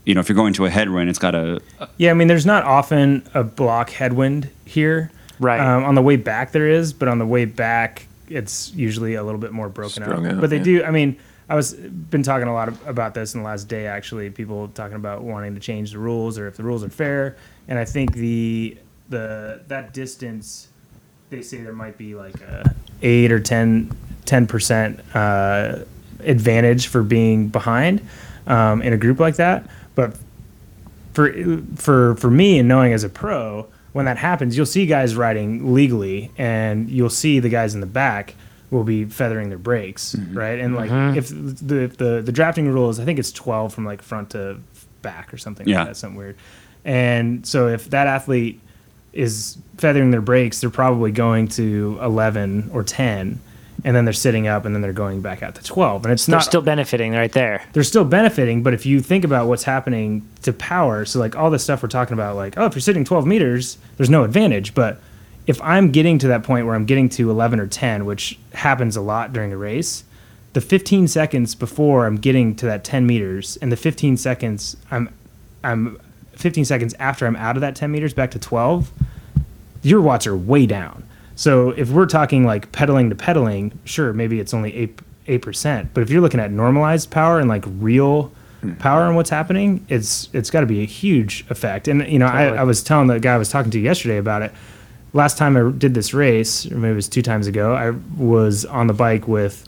[0.06, 1.62] you know, if you're going to a headwind, it's got a.
[1.96, 5.10] Yeah, I mean, there's not often a block headwind here.
[5.40, 5.62] Right.
[5.62, 9.24] Um, on the way back, there is, but on the way back, it's usually a
[9.24, 10.34] little bit more broken Strung up.
[10.34, 10.64] out, But they yeah.
[10.64, 10.84] do.
[10.84, 11.18] I mean,
[11.50, 13.88] I was been talking a lot of, about this in the last day.
[13.88, 17.38] Actually, people talking about wanting to change the rules or if the rules are fair.
[17.70, 18.78] And I think the
[19.10, 20.68] the that distance,
[21.30, 23.90] they say there might be like a eight or 10
[24.48, 25.80] percent uh,
[26.22, 28.02] advantage for being behind
[28.48, 29.70] um, in a group like that.
[29.96, 30.18] But
[31.14, 31.34] for
[31.76, 35.74] for for me and knowing as a pro, when that happens, you'll see guys riding
[35.74, 38.36] legally, and you'll see the guys in the back
[38.70, 40.60] will be feathering their brakes, right?
[40.60, 43.86] And like if the, if the the drafting rule is, I think it's twelve from
[43.86, 44.60] like front to
[45.02, 45.80] back or something Yeah.
[45.80, 46.36] like that, something weird.
[46.84, 48.60] And so if that athlete
[49.18, 53.40] is feathering their brakes, they're probably going to eleven or ten.
[53.84, 56.26] And then they're sitting up, and then they're going back out to twelve, and it's
[56.26, 57.64] They're not still benefiting right there.
[57.74, 61.52] they're still benefiting, but if you think about what's happening to power, so like all
[61.52, 64.74] this stuff we're talking about, like, oh, if you're sitting 12 meters, there's no advantage.
[64.74, 65.00] But
[65.46, 68.96] if I'm getting to that point where I'm getting to 11 or 10, which happens
[68.98, 70.04] a lot during a race,
[70.54, 75.10] the 15 seconds before I'm getting to that 10 meters and the 15 seconds I'm,
[75.64, 76.00] I'm
[76.38, 78.92] 15 seconds after I'm out of that 10 meters back to 12,
[79.82, 81.04] your watts are way down.
[81.36, 85.94] So if we're talking like pedaling to pedaling, sure, maybe it's only eight eight percent.
[85.94, 88.74] But if you're looking at normalized power and like real hmm.
[88.74, 91.88] power and what's happening, it's it's got to be a huge effect.
[91.88, 92.58] And you know, Totally.
[92.58, 94.52] I, I was telling the guy I was talking to yesterday about it.
[95.14, 98.66] Last time I did this race, or maybe it was two times ago, I was
[98.66, 99.67] on the bike with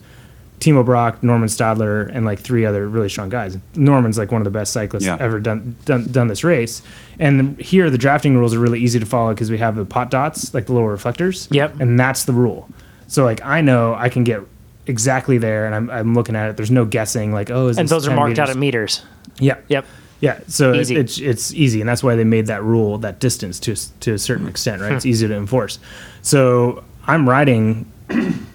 [0.59, 3.57] Timo Bracht, Normann Stadler, and like three other really strong guys.
[3.75, 5.17] Normann's like one of the best cyclists Yeah.
[5.19, 6.81] ever done, done done this race.
[7.17, 10.09] And here the drafting rules are really easy to follow because we have the Botts'
[10.11, 11.47] dots, like the little reflectors.
[11.51, 11.79] Yep.
[11.79, 12.69] And that's the rule.
[13.07, 14.41] So like I know I can get
[14.85, 16.57] exactly there, and I'm, I'm looking at it.
[16.57, 17.31] There's no guessing.
[17.31, 18.55] Like oh, is And this those are 10 marked out meters?
[18.55, 19.01] at meters.
[19.39, 19.55] Yeah.
[19.69, 19.85] Yep.
[20.21, 20.95] Yeah, so it, Easy.
[20.97, 24.19] it's it's easy, and that's why they made that rule, that distance to to a
[24.19, 24.49] certain Hmm.
[24.49, 24.91] extent, right?
[24.91, 25.79] It's easy to enforce.
[26.21, 27.85] So I'm riding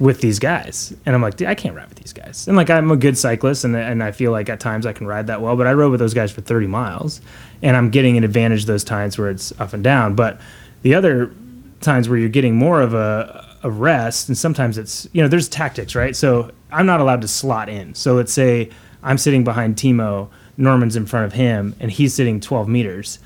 [0.00, 2.48] with these guys, and I'm like, I can't ride with these guys.
[2.48, 5.06] And like, I'm a good cyclist, and and I feel like at times I can
[5.06, 5.56] ride that well.
[5.56, 7.20] But I rode with those guys for 30 miles,
[7.62, 10.14] and I'm getting an advantage those times where it's up and down.
[10.14, 10.40] But
[10.82, 11.32] the other
[11.80, 15.48] times where you're getting more of a a rest, and sometimes it's you know there's
[15.48, 16.14] tactics, right?
[16.14, 17.94] So I'm not allowed to slot in.
[17.94, 18.70] So let's say
[19.02, 23.18] I'm sitting behind Timo, Normann's in front of him, and he's sitting 12 meters.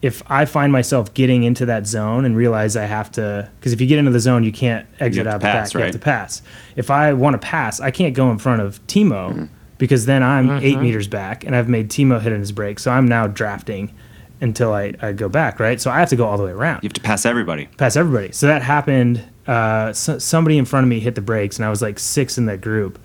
[0.00, 3.80] If I find myself getting into that zone and realize I have to, because if
[3.80, 5.78] you get into the zone, you can't exit have out to the pass, back.
[5.78, 6.42] You have to pass.
[6.76, 9.44] If I want to pass, I can't go in front of Timo Mm-hmm.
[9.78, 12.78] because then I'm eight meters back and I've made Timo hit in his brake.
[12.78, 13.92] So I'm now drafting
[14.40, 15.80] until I, I go back, right?
[15.80, 17.66] So I have to go all the way around You have to pass everybody.
[17.76, 18.30] pass everybody.
[18.32, 19.24] So that happened.
[19.48, 22.36] Uh, so, somebody in front of me hit the brakes, and I was like six
[22.38, 22.98] in that group,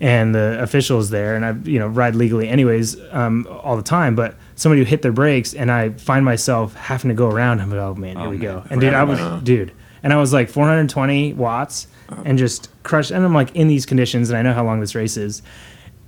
[0.00, 4.14] and the officials there, and I you know ride legally anyways um, all the time.
[4.14, 7.60] But somebody who hit their brakes, and I find myself having to go around.
[7.60, 8.44] I'm like, oh man, here Oh, we man.
[8.44, 8.64] go.
[8.70, 11.88] And dude, I was dude, and I was like 420 watts,
[12.24, 13.10] and just crushed.
[13.10, 15.42] And I'm like in these conditions, and I know how long this race is.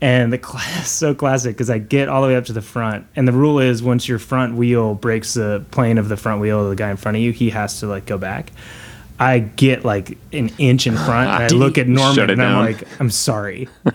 [0.02, 3.06] And the class so classic because I get all the way up to the front,
[3.16, 6.62] and the rule is once your front wheel breaks the plane of the front wheel
[6.64, 8.52] of the guy in front of you, he has to like go back.
[9.22, 12.42] I get like an inch in front, and I look at Normann, Shut it and
[12.42, 12.64] I'm down.
[12.64, 13.68] like, I'm sorry,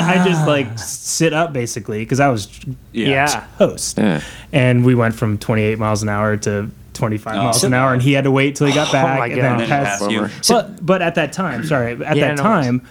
[0.00, 2.48] I just like sit up basically because I was
[2.92, 3.46] Yeah.
[3.58, 3.96] toast.
[3.96, 4.20] Yeah.
[4.52, 7.42] And we went from 28 miles an hour to 25 Oh.
[7.44, 9.36] miles an hour, and he had to wait till he got oh back my and
[9.36, 9.42] God.
[9.42, 10.00] then And then pass.
[10.00, 10.28] pass you.
[10.48, 12.82] But but at that time, sorry, at Yeah, that no time,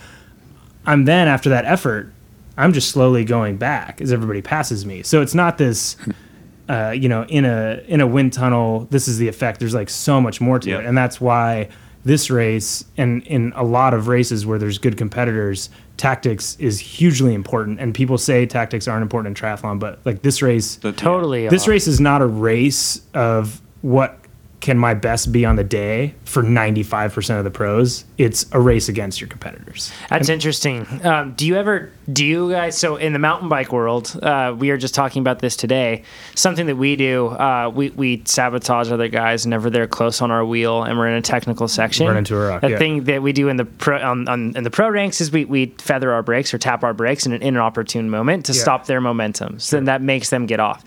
[0.85, 2.13] I'm then after that effort,
[2.57, 5.03] I'm just slowly going back as everybody passes me.
[5.03, 5.97] So it's not this,
[6.69, 8.87] uh, you know, in a in a wind tunnel.
[8.91, 9.59] This is the effect.
[9.59, 10.79] There's like so much more to Yep.
[10.81, 11.69] it, and that's why
[12.03, 17.33] this race and in a lot of races where there's good competitors, tactics is hugely
[17.33, 17.79] important.
[17.79, 21.47] And people say tactics aren't important in triathlon, but like this race, The- Totally.
[21.47, 24.19] this uh, race is not a race of what
[24.65, 28.03] can my best be on the day for 95% of the pros.
[28.17, 29.91] It's a race against your competitors.
[30.09, 30.87] That's interesting.
[31.05, 34.71] Um, do you ever, do you guys, so in the mountain bike world, uh, we
[34.71, 36.01] are just talking about this today.
[36.33, 40.43] Something that we do, uh, we, we sabotage other guys whenever they're close on our
[40.43, 42.07] wheel and we're in a technical section.
[42.07, 42.77] Run into a rock, The yeah.
[42.79, 45.45] thing that we do in the pro, on, on, in the pro ranks is we,
[45.45, 48.61] we feather our brakes or tap our brakes in an, inopportune moment to Yeah.
[48.63, 49.59] stop their momentum.
[49.59, 50.83] So then that makes them get off.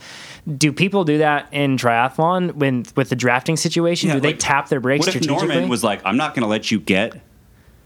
[0.56, 4.08] Do people do that in triathlon when with the drafting situation?
[4.08, 5.26] Yeah, do they like, tap their brakes What if?
[5.26, 7.20] Normann was like, I'm not going to let you get,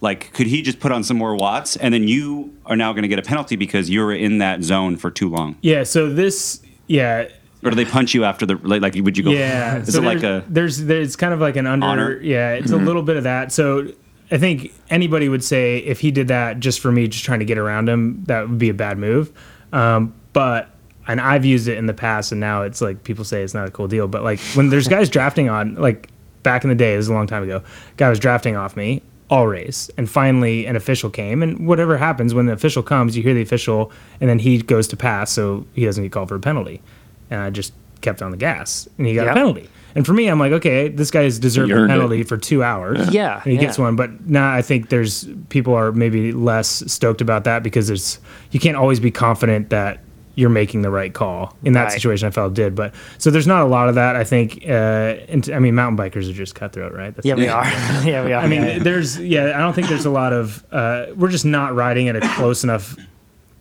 [0.01, 3.03] like, could he just put on some more watts and then you are now going
[3.03, 5.57] to get a penalty because you were in that zone for too long?
[5.62, 7.29] Yeah, so this, yeah,
[7.65, 10.03] Or do they punch you after the, like, like would you go, Yeah, is so
[10.03, 12.21] it like a, there's there's kind of like an under Honor?
[12.21, 13.53] yeah, it's a little bit of that.
[13.53, 13.88] So
[14.31, 17.45] I think anybody would say if he did that just for me, just trying to
[17.45, 19.31] get around him, that would be a bad move.
[19.73, 20.72] Um, but
[21.09, 23.67] and I've used it in the past, and now it's like people say it's not
[23.69, 24.09] a cool deal.
[24.09, 26.09] But like when there's guys drafting on, like
[26.43, 27.62] back in the day, this is a long time ago,
[27.97, 32.35] guy was drafting off me all race, and finally an official came, and whatever happens
[32.35, 35.65] when the official comes, you hear the official, and then he goes to pass, so
[35.73, 36.83] he doesn't get called for a penalty,
[37.31, 39.31] and I just kept on the gas, and he got Yep.
[39.31, 39.71] a penalty.
[39.95, 41.95] And for me, I'm like, okay, this guy's deserved You a earned it.
[41.95, 43.09] penalty for two hours.
[43.12, 43.95] Yeah, and he gets one.
[43.97, 48.19] But now I think there's people are maybe less stoked about that because it's
[48.51, 50.01] you can't always be confident that
[50.35, 51.55] you're making the right call.
[51.64, 51.92] In that Right.
[51.92, 52.75] situation, I felt did.
[52.75, 54.16] But so there's not a lot of that.
[54.16, 54.62] I think.
[54.66, 57.14] Uh, and I mean, mountain bikers are just cutthroat, right?
[57.14, 57.64] That's yeah, we are.
[58.05, 58.42] yeah, we are.
[58.42, 59.53] I mean, there's yeah.
[59.55, 60.64] I don't think there's a lot of.
[60.73, 62.97] Uh, we're just not riding at a close enough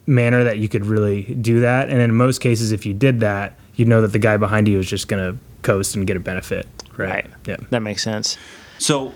[0.07, 1.89] manner that you could really do that.
[1.89, 4.79] And in most cases, if you did that, you'd know that the guy behind you
[4.79, 6.67] is just going to coast and get a benefit.
[6.97, 7.25] right.
[7.45, 7.57] Yeah.
[7.69, 8.37] That makes sense.
[8.79, 9.13] so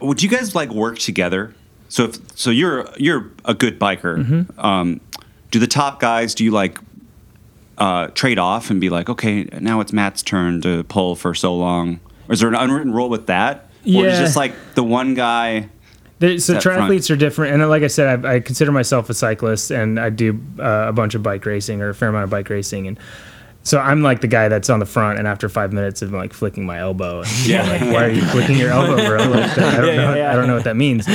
[0.00, 1.54] would you guys like work together?
[1.88, 4.24] So if, so you're, you're a good biker.
[4.24, 4.60] Mm-hmm.
[4.60, 5.00] Um,
[5.54, 6.78] do the top guys, do you like,
[7.78, 11.54] uh, trade off and be like, okay, now it's Matt's turn to pull for so
[11.54, 12.00] long?
[12.28, 13.68] Or is there an unwritten rule with that?
[13.84, 14.18] Or is Yeah.
[14.20, 15.68] just like the one guy,
[16.18, 16.90] There- so That front.
[16.90, 20.10] triathletes are different, and like I said, I, I consider myself a cyclist, and I
[20.10, 22.98] do uh, a bunch of bike racing or a fair amount of bike racing, and
[23.64, 26.32] So I'm like the guy that's on the front, and after five minutes of like
[26.32, 27.66] flicking my elbow, and Yeah.
[27.68, 29.18] like why are you flicking your elbow, bro?
[29.30, 30.14] Like, I don't know.
[30.14, 30.32] yeah.
[30.32, 31.08] I don't know what that means.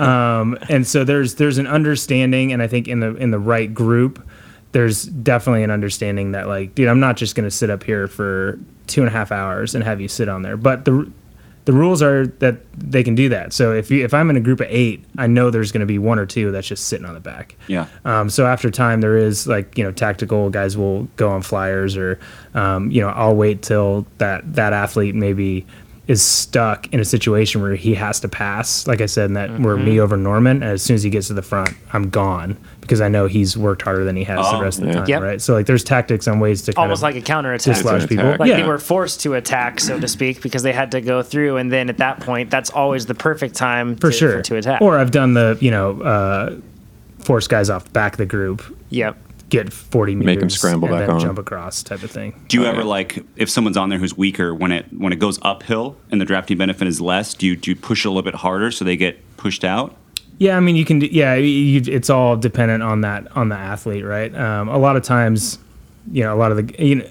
[0.00, 3.72] Um, and so there's there's an understanding, and I think in the in the right
[3.74, 4.24] group,
[4.72, 8.58] there's definitely an understanding that like, dude, I'm not just gonna sit up here for
[8.86, 10.56] two and a half hours and have you sit on there.
[10.56, 11.10] But the
[11.66, 13.52] the rules are that they can do that.
[13.52, 15.86] So if you, if I'm in a group of eight, I know there's going to
[15.86, 17.56] be one or two that's just sitting on the back.
[17.66, 17.88] Yeah.
[18.04, 21.96] Um, so after time, there is like you know tactical guys will go on flyers,
[21.96, 22.20] or
[22.54, 25.66] um, you know I'll wait till that that athlete maybe
[26.06, 28.86] is stuck in a situation where he has to pass.
[28.86, 31.26] Like I said, in that where me over Normann, and as soon as he gets
[31.28, 34.58] to the front, I'm gone because I know he's worked harder than he has Oh,
[34.58, 35.08] the rest of the time.
[35.08, 35.22] Yep.
[35.22, 35.40] Right.
[35.42, 37.74] So like there's tactics on ways to kind Almost of like a counterattack.
[37.74, 38.26] dislodge an people.
[38.26, 38.38] attack.
[38.38, 38.56] Like yeah.
[38.58, 41.72] they were forced to attack, so to speak, because they had to go through, and
[41.72, 44.80] then at that point, that's always the perfect time for to, sure to attack.
[44.80, 46.56] Or I've done the you know uh,
[47.18, 49.16] force guys off the back of the group, yep.
[49.48, 51.20] Get 40 meters, make them scramble and back then on.
[51.20, 52.34] jump across type of thing.
[52.48, 52.86] Do you Oh, ever yeah.
[52.86, 56.24] like if someone's on there who's weaker when it when it goes uphill and the
[56.24, 57.34] drafting benefit is less?
[57.34, 59.94] Do you do you push a little bit harder so they get pushed out?
[60.38, 60.98] Yeah, I mean, you can.
[60.98, 64.34] do- Yeah, you, it's all dependent on that on the athlete, right?
[64.34, 65.58] Um, a lot of times,
[66.12, 67.06] you know, a lot of the you know,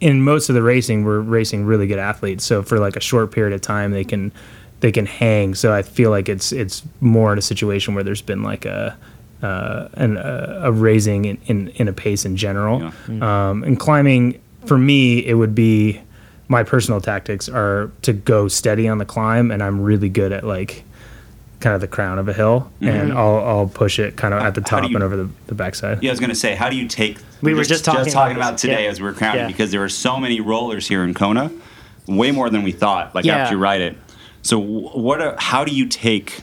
[0.00, 2.44] in most of the racing, we're racing really good athletes.
[2.44, 4.32] So for like a short period of time, they can
[4.80, 5.54] they can hang.
[5.54, 8.96] So I feel like it's it's more in a situation where there's been like a
[9.42, 12.92] uh, an, a, a raising in, in in a pace in general.
[13.22, 16.00] Um, and climbing for me, it would be
[16.48, 20.44] my personal tactics are to go steady on the climb, and I'm really good at
[20.44, 20.82] like
[21.60, 24.54] kind of the crown of a hill, and I'll I'll push it kind of at
[24.54, 24.74] the Mm-hmm.
[24.74, 26.02] How do top you- and over the, the backside.
[26.02, 27.18] Yeah, I was gonna say, how do you take?
[27.42, 28.90] We were just talking about about, today Yeah.
[28.90, 29.46] as we were counting Yeah.
[29.46, 31.50] because there were so many rollers here in Kona,
[32.08, 33.14] way more than we thought.
[33.14, 33.36] Like Yeah.
[33.38, 33.96] after you ride it,
[34.42, 35.20] so what?
[35.20, 36.40] Are, how do you take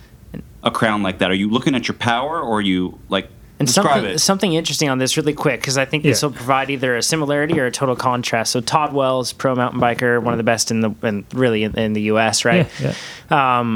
[0.65, 1.31] a crown like that?
[1.31, 4.19] Are you looking at your power, or are you like And describe something, it?
[4.19, 7.59] something interesting on this really quick because I think this will provide either a similarity
[7.59, 8.51] or a total contrast.
[8.51, 11.77] So Todd Wells, pro mountain biker, one of the best in the and really in,
[11.77, 12.43] in the U.S.
[12.43, 12.67] Right?
[12.81, 12.93] Yeah,
[13.29, 13.71] yeah.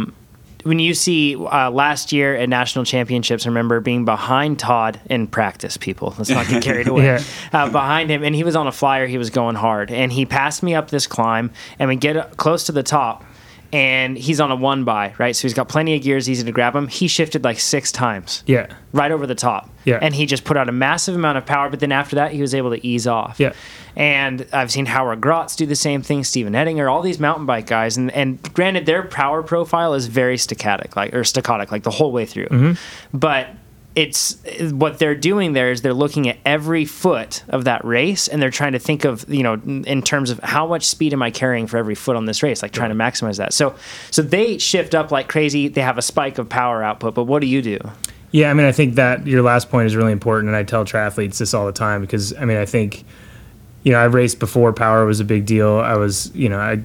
[0.64, 5.26] When you see uh, last year at national championships, I remember being behind Todd in
[5.28, 5.78] practice.
[5.78, 7.06] People, let's not get carried away.
[7.06, 7.24] Yeah.
[7.54, 9.08] uh, behind him, and he was on a flyer.
[9.08, 12.66] He was going hard, and he passed me up this climb, and we get close
[12.66, 13.24] to the top.
[13.72, 15.36] And he's on a one by, right?
[15.36, 16.88] So he's got plenty of gears, easy to grab him.
[16.88, 18.68] He shifted like six times Yeah.
[18.94, 19.70] right over the top.
[19.86, 20.00] Yeah.
[20.02, 22.42] And he just put out a massive amount of power, but then after that, he
[22.42, 23.40] was able to ease off.
[23.40, 23.54] Yeah.
[23.96, 27.68] And I've seen Howard Grotts do the same thing, Stephen Ettinger, all these mountain bike
[27.68, 27.96] guys.
[27.98, 32.12] And, and granted, their power profile is very staccatic, like, or staccatic, like the whole
[32.12, 32.48] way through.
[32.48, 33.18] Mm-hmm.
[33.18, 33.50] But
[33.96, 34.38] it's
[34.72, 38.52] what they're doing there is they're looking at every foot of that race and they're
[38.52, 41.66] trying to think of you know in terms of how much speed am i carrying
[41.68, 43.54] for every foot on this race like trying to maximize that.
[43.54, 43.76] So
[44.12, 45.68] so they shift up like crazy.
[45.68, 47.80] They have a spike of power output but what do you do?
[48.32, 50.86] Yeah, I mean, I think that your last point is really important, and I tell
[50.86, 53.04] triathletes this all the time because I mean, I think,
[53.84, 55.80] you know, I raced before power was a big deal.
[55.80, 56.80] I was, you know, I,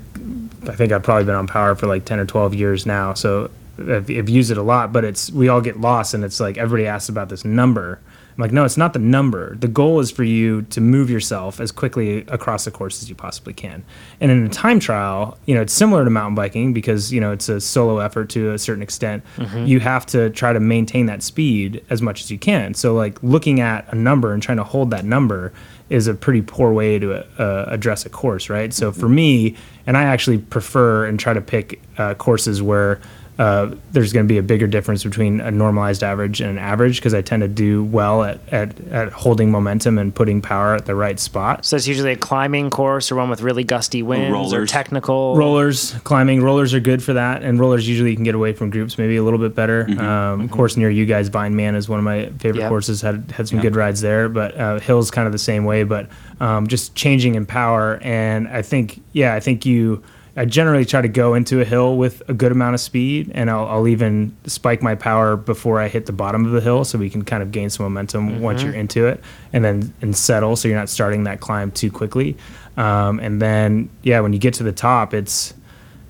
[0.67, 3.51] I think I've probably been on power for like ten or twelve years now, so
[3.79, 4.93] I've, I've used it a lot.
[4.93, 8.01] But it's we all get lost, and it's like everybody asks about this number.
[8.37, 9.55] I'm like, no, it's not the number.
[9.55, 13.15] The goal is for you to move yourself as quickly across the course as you
[13.15, 13.85] possibly can.
[14.21, 17.31] And in a time trial, you know, it's similar to mountain biking because, you know,
[17.31, 19.23] it's a solo effort to a certain extent.
[19.69, 22.75] You have to try to maintain that speed as much as you can.
[22.75, 25.53] So, like, looking at a number and trying to hold that number
[25.89, 28.73] is a pretty poor way to uh, address a course, right?
[28.75, 29.55] So, for me,
[29.87, 33.01] and I actually prefer and try to pick uh, courses where
[33.39, 36.97] uh, there's going to be a bigger difference between a normalized average and an average
[36.97, 40.87] because I tend to do well at, at, at holding momentum and putting power at
[40.87, 41.65] the right spot.
[41.65, 45.37] So it's usually a climbing course or one with really gusty winds or technical.
[45.37, 48.71] Rollers, climbing, rollers are good for that, and rollers usually you can get away from
[48.71, 49.89] groups maybe a little bit better.
[50.01, 52.69] Um, Course near you guys, Vineman is one of my favorite Yep.
[52.69, 53.01] courses.
[53.03, 55.83] Had had some good rides there, but uh, Hills kind of the same way.
[55.83, 56.09] But
[56.41, 60.03] um, just changing in power, and I think yeah, I think you.
[60.37, 63.49] I generally try to go into a hill with a good amount of speed, and
[63.49, 66.99] I'll, I'll even spike my power before I hit the bottom of the hill, so
[66.99, 70.57] we can kind of gain some momentum once you're into it, and then and settle,
[70.57, 72.37] so you're not starting that climb too quickly.
[72.77, 75.55] Um, and then yeah, when you get to the top, it's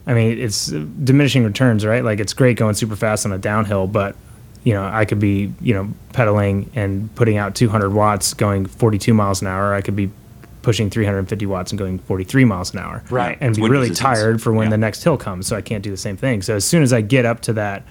[0.07, 2.05] I mean, it's diminishing returns, right?
[2.05, 4.17] Like it's great going super fast on a downhill, but
[4.63, 9.13] you know, I could be, you know, pedaling and putting out 200 watts going 42
[9.13, 9.75] miles an hour.
[9.75, 10.11] I could be
[10.65, 13.05] pushing 350 watts and going 43 miles an hour.
[13.11, 13.39] Right.
[13.41, 14.19] And be Wind really resistance.
[14.19, 14.71] tired for when Yeah.
[14.71, 15.47] the next hill comes.
[15.47, 16.43] So I can't do the same thing.
[16.43, 17.85] So as soon as I get up to that,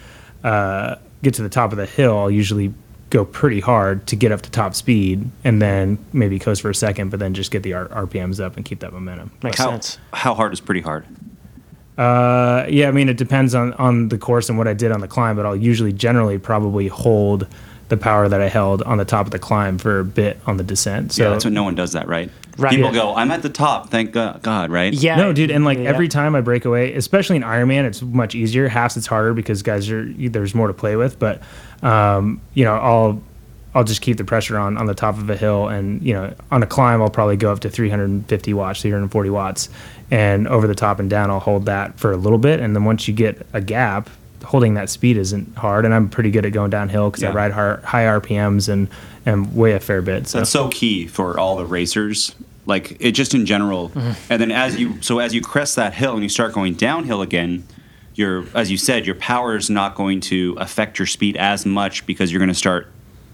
[0.43, 2.73] uh, get to the top of the hill, I'll usually
[3.09, 6.75] go pretty hard to get up to top speed and then maybe coast for a
[6.75, 9.29] second, but then just get the R- RPMs up and keep that momentum.
[9.43, 9.99] Makes How, sense.
[10.11, 11.05] how hard is pretty hard?
[11.97, 14.99] Uh, yeah, I mean, it depends on, on the course and what I did on
[14.99, 17.47] the climb, but I'll usually generally probably hold
[17.89, 20.57] the power that I held on the top of the climb for a bit on
[20.57, 21.11] the descent.
[21.13, 22.29] So yeah, that's what no one does that, right?
[22.57, 22.71] Right.
[22.71, 23.01] People Yeah.
[23.01, 24.93] go, I'm at the top, thank go- God, right?
[24.93, 25.15] Yeah.
[25.15, 25.85] No, dude, and like Yeah.
[25.89, 28.67] every time I break away, especially in Ironman, it's much easier.
[28.67, 31.19] Half it's harder because guys are there's more to play with.
[31.19, 31.41] But
[31.81, 33.21] um, you know, I'll
[33.75, 36.31] I'll just keep the pressure on on the top of a hill, and you know,
[36.51, 39.67] on a climb, I'll probably go up to 350 watts, 340 watts,
[40.11, 42.85] and over the top and down, I'll hold that for a little bit, and then
[42.85, 44.09] once you get a gap.
[44.43, 47.51] Holding that speed isn't hard, and I'm pretty good at going downhill because I ride
[47.51, 48.89] high, high RPMs and
[49.25, 50.27] and weigh a fair bit.
[50.27, 52.35] So That's so key for all the racers.
[52.65, 53.89] Like it just in general.
[53.89, 54.31] Mm-hmm.
[54.31, 57.21] And then as you so as you crest that hill and you start going downhill
[57.21, 57.65] again,
[58.15, 62.05] your as you said, your power is not going to affect your speed as much
[62.05, 62.87] because you're going to start,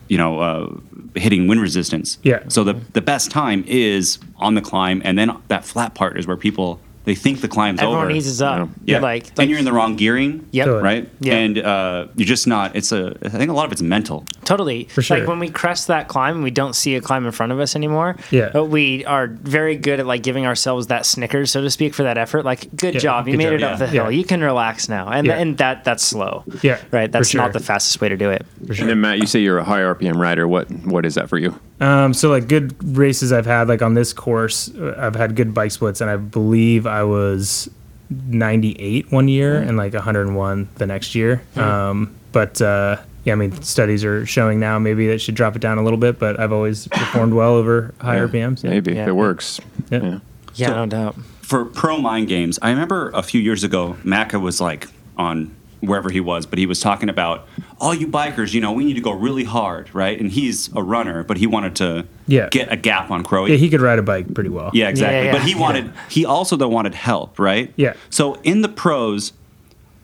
[0.07, 0.70] you know, uh,
[1.16, 2.18] hitting wind resistance.
[2.24, 2.43] Yeah.
[2.47, 6.26] So the the best time is on the climb, and then that flat part is
[6.26, 6.80] where people
[7.10, 8.12] they think the climb's Everyone over.
[8.12, 8.70] eases up.
[8.86, 8.97] Yeah.
[8.97, 9.01] Yeah.
[9.01, 10.47] Like, and you're in the wrong gearing.
[10.51, 10.68] Yep.
[10.84, 11.10] Right.
[11.20, 11.34] Yeah.
[11.38, 12.76] And uh, you're just not.
[12.76, 13.18] It's a.
[13.24, 14.26] I think a lot of it's mental.
[14.50, 14.86] Totally.
[14.86, 15.20] For sure.
[15.20, 17.60] Like when we crest that climb and we don't see a climb in front of
[17.60, 18.16] us anymore.
[18.32, 18.50] Yeah.
[18.52, 22.02] But we are very good at like giving ourselves that Snickers, so to speak, for
[22.02, 22.45] that effort.
[22.45, 23.28] Like, good Yeah, job.
[23.28, 23.72] You good made job, it yeah.
[23.74, 24.04] up the hill.
[24.12, 24.18] Yeah.
[24.18, 25.08] You can relax now.
[25.08, 25.38] And Yeah.
[25.38, 26.43] and that that's slow.
[26.64, 27.12] Yeah, Right.
[27.12, 27.41] That's sure.
[27.41, 28.43] not the fastest way to do it.
[28.68, 30.47] And then Matt, you say you're a high RPM rider.
[30.47, 31.54] What what is that for you?
[31.80, 35.54] Um, so like good races I've had like on this course, uh, I've had good
[35.54, 37.70] bike splits, and I believe I was
[38.10, 41.41] 98 one year and like 101 the next year.
[41.56, 42.97] Um, but uh,
[43.30, 45.99] yeah, I mean studies are showing now maybe that should drop it down a little
[45.99, 48.63] bit, but I've always performed well over high RPMs.
[48.63, 48.71] Yeah.
[48.71, 49.07] Maybe Yeah.
[49.07, 49.59] it works.
[49.89, 50.01] Yeah.
[50.03, 50.19] Yeah.
[50.55, 51.15] Yeah, So- no doubt.
[51.41, 55.51] for pro mind games, I remember a few years ago, Macca was like on
[55.82, 57.47] wherever he was, but he was talking about
[57.80, 60.19] all you bikers, you know, we need to go really hard, right?
[60.19, 62.49] And he's a runner, but he wanted to Yeah.
[62.51, 63.51] get a gap on Crowie.
[63.51, 64.71] Yeah, he could ride a bike pretty well.
[64.73, 65.27] Yeah, exactly.
[65.27, 65.59] yeah, But he yeah.
[65.59, 67.71] wanted, he also though wanted help, right?
[67.77, 67.93] Yeah.
[68.09, 69.32] So in the pros,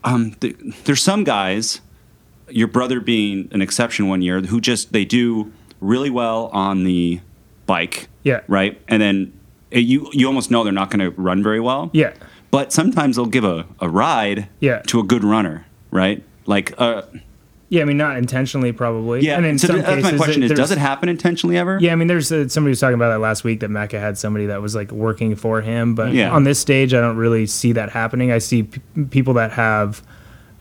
[0.05, 0.55] um, th-
[0.85, 1.81] there's some guys,
[2.49, 7.19] your brother being an exception one year, who just they do really well on the
[7.65, 8.07] bike.
[8.23, 8.41] Yeah.
[8.47, 8.79] Right.
[8.87, 9.33] And then
[9.75, 11.89] uh, you you almost know they're not going to run very well.
[11.93, 12.13] Yeah.
[12.51, 14.79] But sometimes they'll give a, a ride Yeah.
[14.87, 16.23] to a good runner, right?
[16.45, 17.01] Like, uh,
[17.69, 19.21] Yeah, I mean not intentionally probably.
[19.25, 19.35] yeah.
[19.37, 21.77] And in so some that's my question: it- is does it happen intentionally ever?
[21.81, 24.17] Yeah, I mean, there's uh, somebody was talking about that last week that Macca had
[24.17, 26.31] somebody that was like working for him, but Yeah.
[26.31, 28.31] on this stage, I don't really see that happening.
[28.31, 30.01] I see p- people that have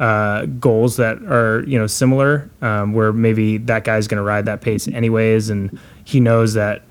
[0.00, 4.46] uh, goals that are you know similar, um, where maybe that guy's going to ride
[4.46, 6.82] that pace anyways, and he knows that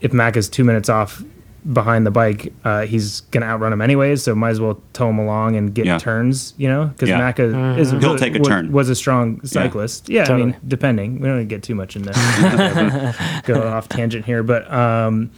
[0.00, 1.22] if Macca's two minutes off
[1.72, 4.22] behind the bike, uh, he's going to outrun him anyways.
[4.22, 5.96] So might as well tow him along and get Yeah.
[5.96, 7.18] turns, you know, because Yeah.
[7.18, 8.70] Macca is a He'll really- take a was, turn.
[8.70, 10.10] was a strong cyclist.
[10.10, 10.46] Yeah, I Totally.
[10.48, 11.20] mean, depending.
[11.20, 13.14] We don't get too much in into
[13.44, 15.30] go off tangent here, but um,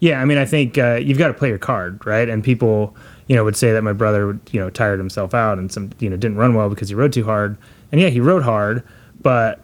[0.00, 2.30] yeah, I mean, I think uh, you've got to play your card, right?
[2.30, 2.96] And people,
[3.26, 6.10] you know, would say that my brother, you know, tired himself out and some, you
[6.10, 7.56] know, didn't run well because he rode too hard.
[7.92, 8.82] And yeah, he rode hard,
[9.22, 9.60] but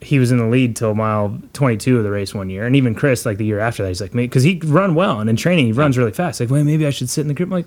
[0.00, 2.66] he was in the lead till mile 22 of the race one year.
[2.66, 5.28] And even Chris, like the year after that, he's like, because he run well and
[5.30, 6.40] in training he runs really fast.
[6.40, 7.48] Like, well, maybe I should sit in the group.
[7.48, 7.66] I'm like,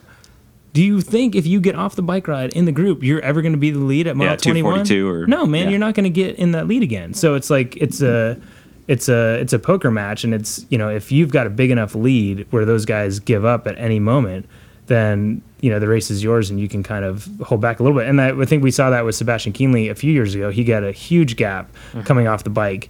[0.73, 3.41] do you think if you get off the bike ride in the group, you're ever
[3.41, 4.85] going to be the lead at mile Yeah, 21?
[4.85, 5.69] 242 or- no, man, yeah.
[5.69, 7.13] you're not going to get in that lead again.
[7.13, 8.37] So it's like it's a
[8.89, 11.71] it's a it's a poker match, and it's you know if you've got a big
[11.71, 14.47] enough lead where those guys give up at any moment,
[14.88, 17.83] then you know the race is yours, and you can kind of hold back a
[17.83, 18.07] little bit.
[18.07, 20.49] And I, I think we saw that with Sebastian Kienle a few years ago.
[20.49, 22.01] He got a huge gap mm-hmm.
[22.01, 22.89] coming off the bike,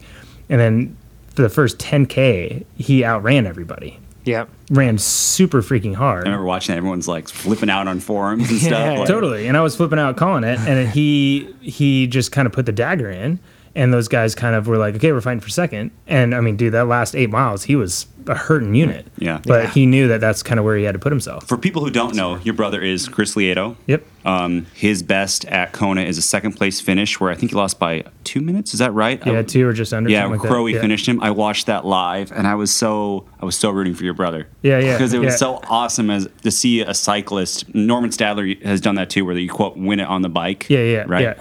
[0.50, 0.98] and then
[1.30, 4.00] for the first 10k, he outran everybody.
[4.24, 4.50] Yep.
[4.72, 6.26] Ran super freaking hard.
[6.26, 6.78] I remember watching that.
[6.78, 8.72] Everyone's like flipping out on forums and stuff.
[8.72, 12.48] Yeah, like- totally and i was flipping out calling it and he he just kind
[12.48, 13.40] of put the dagger in
[13.76, 16.56] and those guys kind of were like okay we're fighting for second and i mean
[16.56, 19.40] dude that last eight miles he was a hurting unit Yeah.
[19.46, 19.70] but Yeah.
[19.70, 21.92] he knew that that's kind of where he had to put himself For people who
[21.92, 23.76] don't know, your brother is Chris Lieto.
[23.86, 27.56] yep Um, his best at Kona is a second place finish, where I think he
[27.56, 28.74] lost by two minutes.
[28.74, 29.22] Is that right?
[29.28, 30.50] yeah I- two or just under Yeah, something like.
[30.50, 30.82] Crowie yeah.
[30.82, 31.22] finished him.
[31.22, 34.48] I watched that live, and I was so I was so rooting for your brother.
[34.64, 35.38] Yeah, yeah, because it was yeah.
[35.38, 37.76] so awesome as to see a cyclist.
[37.76, 40.66] Normann Stadler has done that too, where you quote win it on the bike.
[40.68, 41.22] Yeah, yeah, right.
[41.22, 41.34] yeah.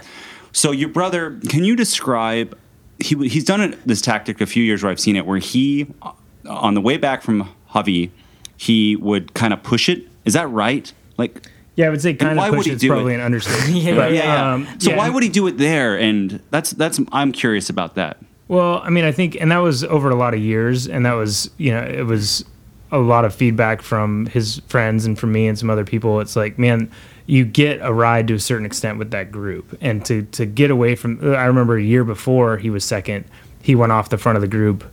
[0.54, 2.56] So your brother, can you describe?
[3.00, 5.86] He he's done it this tactic a few years where I've seen it, where he
[6.00, 6.12] uh,
[6.48, 8.10] on the way back from Hawi,
[8.56, 10.04] he would kind of push it.
[10.24, 10.90] Is that right?
[11.18, 11.48] Like.
[11.76, 13.16] yeah i would say kind why of would push he it's do probably it?
[13.16, 14.54] an understatement Yeah, But, Yeah, yeah.
[14.54, 14.96] um, so yeah.
[14.96, 15.98] why would he do it there?
[15.98, 18.16] And that's that's I'm curious about that.
[18.46, 21.14] Well, I mean, I think, and that was over a lot of years, and that
[21.14, 22.44] was, you know, it was
[22.92, 26.20] a lot of feedback from his friends and from me and some other people.
[26.20, 26.90] It's like, man,
[27.26, 30.70] you get a ride to a certain extent with that group, and to to get
[30.70, 31.34] away from.
[31.34, 33.24] I remember a year before he was second,
[33.62, 34.84] he went off the front of the group,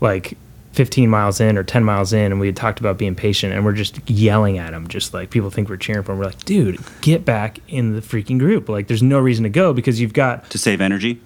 [0.00, 0.36] like.
[0.72, 3.64] 15 miles in or 10 miles in and we had talked about being patient and
[3.64, 6.44] we're just yelling at him just like people think we're cheering for him we're like
[6.44, 10.12] dude get back in the freaking group like there's no reason to go because you've
[10.12, 11.18] got To save energy.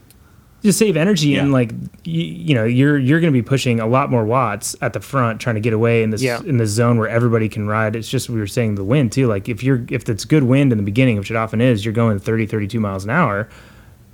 [0.63, 1.73] Just save energy and like
[2.05, 5.01] you, you know you're you're going to be pushing a lot more watts at the
[5.01, 6.41] front trying to get away in this Yeah.
[6.41, 7.97] in the zone where everybody can ride.
[7.97, 9.27] It's just we were saying the wind too.
[9.27, 11.95] Like if you're if it's good wind in the beginning which it often is you're
[11.95, 13.49] going 30 32 miles an hour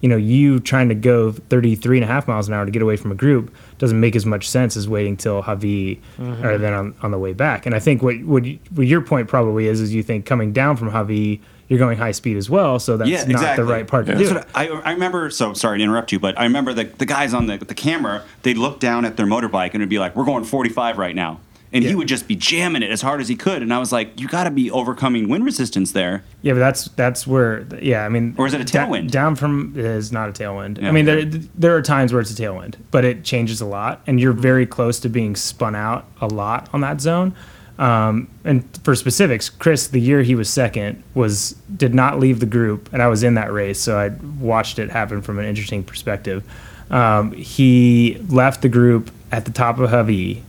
[0.00, 2.82] you know you trying to go 33 and a half miles an hour to get
[2.82, 6.62] away from a group doesn't make as much sense as waiting till Hawi or mm-hmm.
[6.62, 7.66] then on, on the way back.
[7.66, 10.52] And I think what what, you, what your point probably is is you think coming
[10.52, 13.64] down from Hawi you're going high speed as well so that's Yeah, not exactly.
[13.64, 15.30] the right part to That's do what I, I remember.
[15.30, 18.22] So sorry to interrupt you, but I remember the, the guys on the, the camera.
[18.42, 21.40] They'd look down at their motorbike and it'd be like, "We're going 45 right now,"
[21.72, 23.62] and he would just be jamming it as hard as he could.
[23.62, 26.84] And I was like, "You got to be overcoming wind resistance there." Yeah, but that's
[26.90, 29.10] that's where yeah, I mean, Or is it a da- tailwind?
[29.10, 30.80] down from is not a tailwind.
[30.80, 33.66] Yeah, I mean, there there are times where it's a tailwind, but it changes a
[33.66, 34.42] lot, and you're mm-hmm.
[34.42, 37.34] very close to being spun out a lot on that zone.
[37.78, 42.46] Um, and for specifics, Chris, the year he was second, was did not leave the
[42.46, 44.08] group, and I was in that race, so I
[44.40, 46.42] watched it happen from an interesting perspective.
[46.90, 50.42] Um, he left the group at the top of Hawi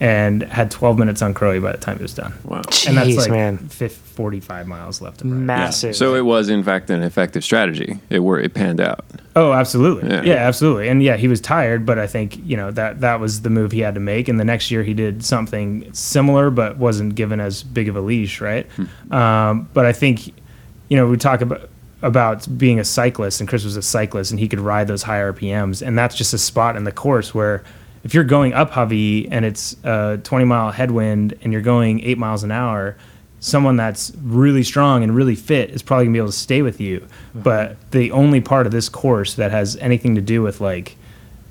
[0.00, 2.34] and had 12 minutes on Crowie by the time it was done.
[2.44, 2.62] Wow.
[2.86, 3.58] and that's like man.
[3.58, 5.32] fif- 45 miles left to ride.
[5.32, 5.96] Massive.
[5.96, 7.98] So it was in fact an effective strategy.
[8.10, 9.04] It were it panned out.
[9.36, 10.08] Oh, absolutely.
[10.08, 10.22] Yeah.
[10.22, 10.34] Yeah.
[10.34, 10.88] absolutely.
[10.88, 13.70] And yeah, he was tired, but I think, you know, that that was the move
[13.70, 14.28] he had to make.
[14.28, 18.00] And the next year he did something similar, but wasn't given as big of a
[18.00, 18.66] leash, right?
[19.10, 20.28] Um, but I think,
[20.88, 21.68] you know, we talk about
[22.02, 25.18] about being a cyclist and Chris was a cyclist and he could ride those high
[25.18, 25.86] RPMs.
[25.86, 27.64] And that's just a spot in the course where
[28.04, 32.18] if you're going up Hawi and it's a 20 mile headwind and you're going eight
[32.18, 32.96] miles an hour,
[33.46, 36.80] someone that's really strong and really fit is probably gonna be able to stay with
[36.80, 36.98] you.
[36.98, 37.42] Mm-hmm.
[37.42, 40.96] But the only part of this course that has anything to do with like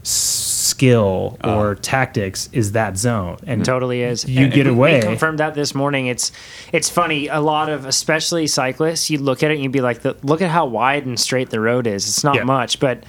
[0.03, 1.57] skill ah.
[1.57, 3.37] or tactics is that zone.
[3.47, 3.63] And mm-hmm.
[3.63, 4.25] totally is.
[4.27, 4.95] You And get we- away.
[4.99, 6.07] We confirmed that this morning.
[6.07, 6.33] It's
[6.73, 7.27] it's funny.
[7.27, 10.41] A lot of especially cyclists, you look at it and you'd be like, the, look
[10.41, 12.09] at how wide and straight the road is.
[12.09, 12.43] It's not Yeah.
[12.43, 13.05] much, but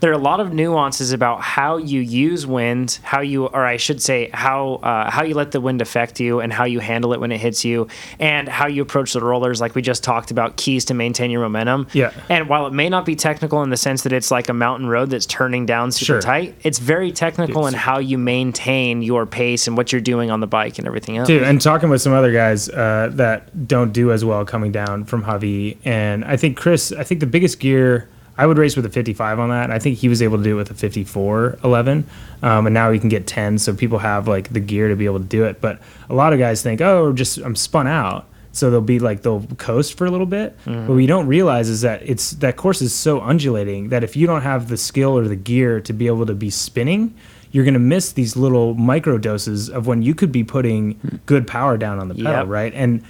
[0.00, 3.76] there are a lot of nuances about how you use wind, how you, or I
[3.76, 7.12] should say, how uh, how you let the wind affect you, and how you handle
[7.12, 7.88] it when it hits you,
[8.18, 11.40] and how you approach the rollers, like we just talked about, keys to maintain your
[11.40, 11.86] momentum.
[11.92, 12.12] Yeah.
[12.28, 14.88] And while it may not be technical in the sense that it's like a mountain
[14.88, 16.20] road that's turning down super Sure.
[16.20, 20.40] tight, it's very technical in how you maintain your pace and what you're doing on
[20.40, 21.26] the bike and everything else.
[21.28, 25.04] Dude, and talking with some other guys uh, that don't do as well coming down
[25.04, 28.86] from Hawi, and I think Chris, I think the biggest gear I would race with
[28.86, 29.70] a 55 on that.
[29.70, 32.06] I think he was able to do it with a 54 11,
[32.42, 33.58] um, and now he can get 10.
[33.58, 35.60] So people have like the gear to be able to do it.
[35.60, 38.26] But a lot of guys think, oh, just I'm spun out.
[38.52, 40.56] So they'll be like they'll coast for a little bit.
[40.64, 44.16] But what you don't realize is that it's that course is so undulating that if
[44.16, 47.14] you don't have the skill or the gear to be able to be spinning,
[47.52, 51.46] you're going to miss these little micro doses of when you could be putting good
[51.46, 52.46] power down on the pedal, Yep.
[52.48, 52.72] right?
[52.74, 53.02] And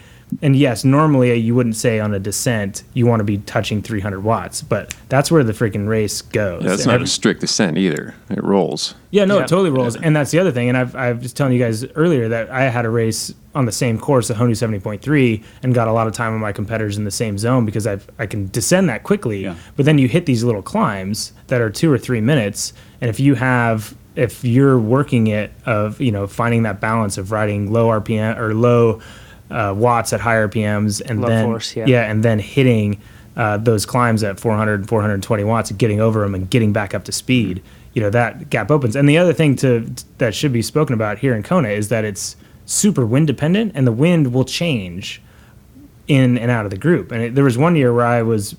[0.42, 4.20] and yes, normally you wouldn't say on a descent you want to be touching 300
[4.22, 6.62] watts, but that's where the freaking race goes.
[6.62, 8.14] Yeah, that's And not every- a strict descent either.
[8.30, 8.94] It rolls.
[9.10, 9.44] yeah, no, Yeah.
[9.44, 9.96] it totally rolls.
[9.96, 10.68] And that's the other thing.
[10.68, 13.72] And I've, I was telling you guys earlier that I had a race on the
[13.72, 17.04] same course, the Honu 70.3, and got a lot of time with my competitors in
[17.04, 19.44] the same zone because I've, I can descend that quickly.
[19.44, 19.54] Yeah.
[19.76, 22.72] But then you hit these little climbs that are two or three minutes.
[23.00, 27.32] And if you have, if you're working it of, you know, finding that balance of
[27.32, 29.00] riding low RPM or low
[29.50, 31.86] uh, watts at higher RPMs and Low then, force, yeah.
[31.86, 33.00] yeah, and then hitting
[33.36, 37.04] uh, those climbs at 400 and 420 watts getting over them and getting back up
[37.04, 37.62] to speed.
[37.94, 38.96] You know that gap opens.
[38.96, 42.04] And the other thing to that should be spoken about here in kona is that
[42.04, 42.36] it's
[42.66, 45.22] super wind dependent and the wind will change
[46.06, 47.10] in and out of the group.
[47.10, 48.54] And it, there was one year where i was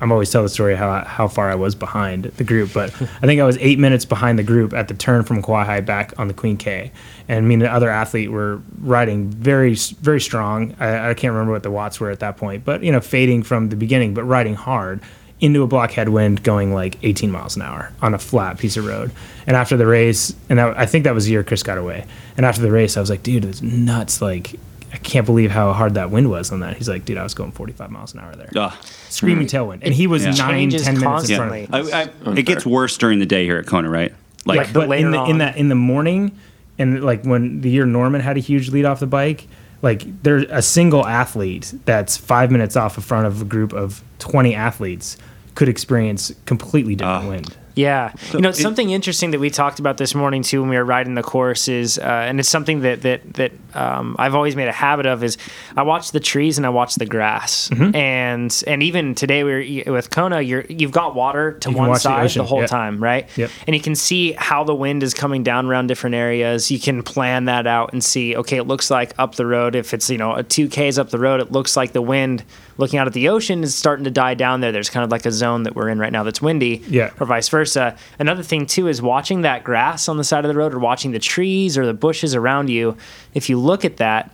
[0.00, 3.26] i'm always tell the story how how far i was behind the group but i
[3.26, 6.28] think i was eight minutes behind the group at the turn from Hawi back on
[6.28, 6.90] the queen k
[7.28, 11.52] and me and the other athlete were riding very very strong I, I can't remember
[11.52, 14.24] what the watts were at that point but you know fading from the beginning but
[14.24, 15.00] riding hard
[15.40, 18.86] into a block headwind going like 18 miles an hour on a flat piece of
[18.86, 19.10] road.
[19.46, 22.06] And after the race, and that, I think that was the year Chris got away.
[22.36, 24.22] And after the race, I was like, dude, it's nuts.
[24.22, 24.58] Like,
[24.96, 26.74] I can't believe how hard that wind was on that.
[26.78, 28.48] He's like, dude, I was going 45 miles an hour there.
[28.56, 28.72] Ugh.
[29.10, 29.80] Screaming tailwind.
[29.82, 30.30] And he was Yeah.
[30.30, 31.92] nine, Changes 10 minutes in front of me.
[31.92, 34.14] I, I, it gets worse during the day here at Kona, right?
[34.46, 36.34] Like, Like, but but later in the, in on- that in the morning
[36.78, 39.46] and like when the year Normann had a huge lead off the bike,
[39.82, 44.02] like there's a single athlete that's five minutes off in front of a group of
[44.20, 45.18] 20 athletes
[45.54, 47.28] could experience completely different Ah.
[47.28, 47.56] wind.
[47.76, 50.76] Yeah, you know, it- something interesting that we talked about this morning too when we
[50.76, 54.56] were riding the course is, uh, and it's something that that that um, I've always
[54.56, 55.36] made a habit of is
[55.76, 57.94] I watch the trees and I watch the grass, Mm-hmm.
[57.94, 61.90] and and even today we were with Kona, you're you've got water to You one
[61.90, 63.28] watch the side the, whole time, right?
[63.36, 63.50] Yep.
[63.66, 66.70] And you can see how the wind is coming down around different areas.
[66.70, 69.92] You can plan that out and see, okay, it looks like up the road, if
[69.92, 72.42] it's you know a two k's up the road, it looks like the wind
[72.78, 74.70] looking out at the ocean is starting to die down there.
[74.72, 77.10] There's kind of like a zone that we're in right now that's windy, Yeah.
[77.20, 77.65] or vice versa.
[77.66, 77.96] Versa.
[78.18, 81.10] Another thing too is watching that grass on the side of the road or watching
[81.10, 82.96] the trees or the bushes around you.
[83.34, 84.32] If you look at that,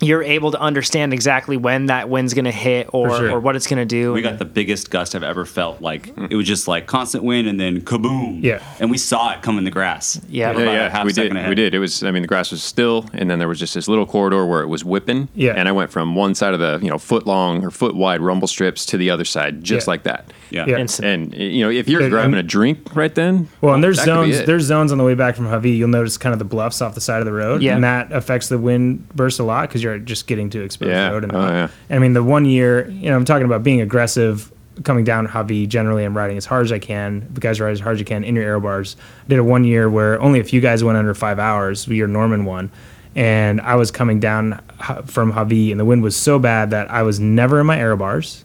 [0.00, 3.30] you're able to understand exactly when that wind's going to hit or, sure.
[3.32, 4.12] or what it's going to do.
[4.12, 5.80] We got the biggest gust I've ever felt.
[5.82, 8.42] Like it was just like constant wind and then kaboom.
[8.42, 8.62] Yeah.
[8.80, 10.20] And we saw it come in the grass.
[10.28, 10.52] Yeah.
[10.58, 11.34] Yeah, yeah, half we did.
[11.34, 11.48] ahead.
[11.48, 11.74] We did.
[11.74, 12.02] It was.
[12.02, 14.62] I mean, the grass was still, and then there was just this little corridor where
[14.62, 15.28] it was whipping.
[15.34, 15.52] Yeah.
[15.52, 18.20] And I went from one side of the you know foot long or foot wide
[18.20, 19.90] rumble strips to the other side, just Yeah.
[19.90, 20.32] like that.
[20.50, 20.64] Yeah.
[20.66, 20.78] Yeah.
[20.78, 21.34] Instant.
[21.34, 23.84] And you know, if you're And- um, grabbing and- a drink right then, Well, and
[23.84, 24.40] there's that could be zones.
[24.42, 24.46] it.
[24.46, 25.76] There's zones on the way back from Hawi.
[25.76, 27.74] You'll notice kind of the bluffs off the side of the road, Yeah.
[27.74, 31.10] and that affects the wind burst a lot because you're just getting to exposed Yeah.
[31.10, 31.24] road.
[31.24, 31.68] And Oh, yeah.
[31.90, 34.50] I mean, the one year, you know, I'm talking about being aggressive,
[34.84, 35.66] coming down Hawi.
[35.68, 37.26] Generally, I'm riding as hard as I can.
[37.34, 38.96] The guys ride as hard as you can in your aero bars.
[39.26, 41.86] I did a one year where only a few guys went under five hours.
[41.88, 42.70] Your Normann one.
[43.16, 44.60] And I was coming down
[45.06, 47.96] from Hawi, and the wind was so bad that I was never in my aero
[47.96, 48.44] bars.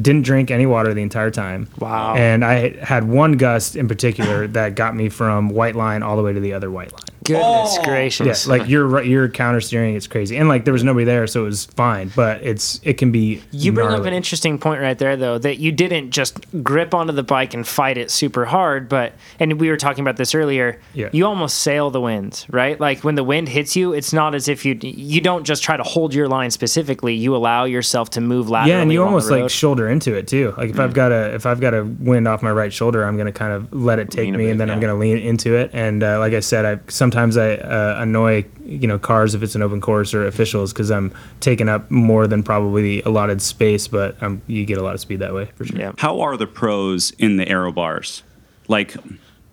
[0.00, 1.68] Didn't drink any water the entire time.
[1.78, 2.14] Wow.
[2.14, 6.22] And I had one gust in particular that got me from white line all the
[6.22, 7.18] way to the other white line.
[7.28, 7.76] Goodness oh.
[7.80, 8.46] Yeah, gracious.
[8.46, 9.94] like you're you're counter steering.
[9.94, 12.10] It's crazy, and like there was nobody there, so it was fine.
[12.16, 13.42] But it's it can be.
[13.50, 17.12] You bring up an interesting point right there, though, that you didn't just grip onto
[17.12, 20.80] the bike and fight it super hard, but and we were talking about this earlier.
[20.94, 21.10] Yeah.
[21.12, 22.80] You almost sail the winds, right?
[22.80, 25.76] Like when the wind hits you, it's not as if you you don't just try
[25.76, 27.14] to hold your line specifically.
[27.14, 28.72] You allow yourself to move laterally.
[28.72, 29.50] Yeah, and you almost like road.
[29.78, 30.54] Shoulder into it too.
[30.56, 30.80] Like if Mm.
[30.84, 33.52] I've got a if I've got a wind off my right shoulder, I'm gonna kind
[33.52, 35.70] of let it take Lean me, bit, and then I'm gonna lean into it.
[35.72, 39.54] And uh, like I said, I sometimes I uh, annoy you know cars if it's
[39.54, 43.88] an open course or officials because I'm taking up more than probably the allotted space,
[43.88, 45.78] but um, you get a lot of speed that way for sure.
[45.78, 45.92] Yeah.
[45.98, 48.22] How are the pros in the aero bars?
[48.66, 48.96] Like,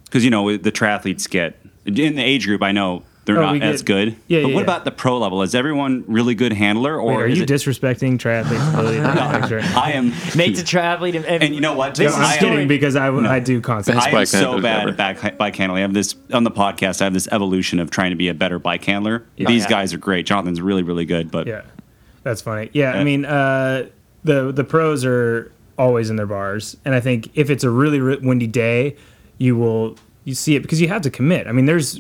[0.06, 2.64] because you know the triathletes get in the age group.
[2.64, 4.16] I know they're Oh, not as get- good.
[4.28, 4.64] Yeah, but yeah, what yeah.
[4.64, 5.42] about the pro level?
[5.42, 8.74] Is everyone really good handler, or Wait, are is you it, disrespecting triathletes?
[8.74, 9.62] ability to make sure?
[9.80, 10.10] I am.
[10.36, 11.96] Nate's a triathlete, and, And you know what?
[11.96, 14.04] This Just- is I I'm am- kidding because I, I do constantly.
[14.04, 14.90] I am so bad ever.
[14.90, 15.80] at back, bike handling.
[15.80, 17.02] I have this on the podcast.
[17.02, 19.24] I have this evolution of trying to be a better bike handler.
[19.38, 19.70] These yeah.
[19.70, 20.26] guys are great.
[20.26, 21.32] Jonathan's really, really good.
[21.32, 21.62] But Yeah,
[22.24, 22.70] that's funny.
[22.74, 23.00] Yeah, Yeah.
[23.00, 23.88] I mean, uh,
[24.24, 28.00] the the pros are always in their bars, and I think if it's a really
[28.00, 28.96] windy day,
[29.40, 31.48] you will you see it because you have to commit.
[31.48, 32.00] I mean, there's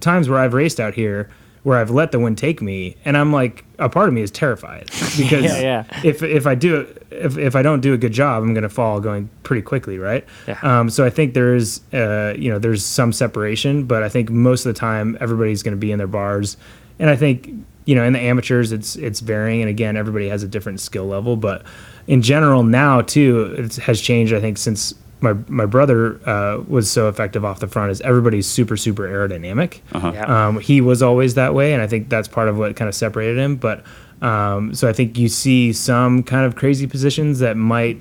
[0.00, 1.28] times where I've raced out here
[1.62, 4.30] where I've let the wind take me, and I'm like, a part of me is
[4.30, 4.86] terrified
[5.18, 5.84] because Yeah, yeah.
[6.02, 8.62] if if I do it, if if I don't do a good job, I'm going
[8.62, 10.24] to fall going pretty quickly, right?
[10.48, 10.58] Yeah.
[10.62, 14.64] Um, so I think there's uh, you know there's some separation, but I think most
[14.64, 16.56] of the time everybody's going to be in their bars,
[16.98, 17.50] and I think
[17.84, 21.06] you know in the amateurs it's it's varying, and again everybody has a different skill
[21.06, 21.64] level, but
[22.06, 24.32] in general now too it has changed.
[24.32, 28.46] I think since my my brother uh, was so effective off the front is everybody's
[28.46, 29.80] super super aerodynamic.
[29.94, 30.46] Yeah.
[30.48, 32.94] Um, he was always that way, and I think that's part of what kind of
[32.94, 33.56] separated him.
[33.56, 33.84] But
[34.22, 38.00] um, so I think you see some kind of crazy positions that might,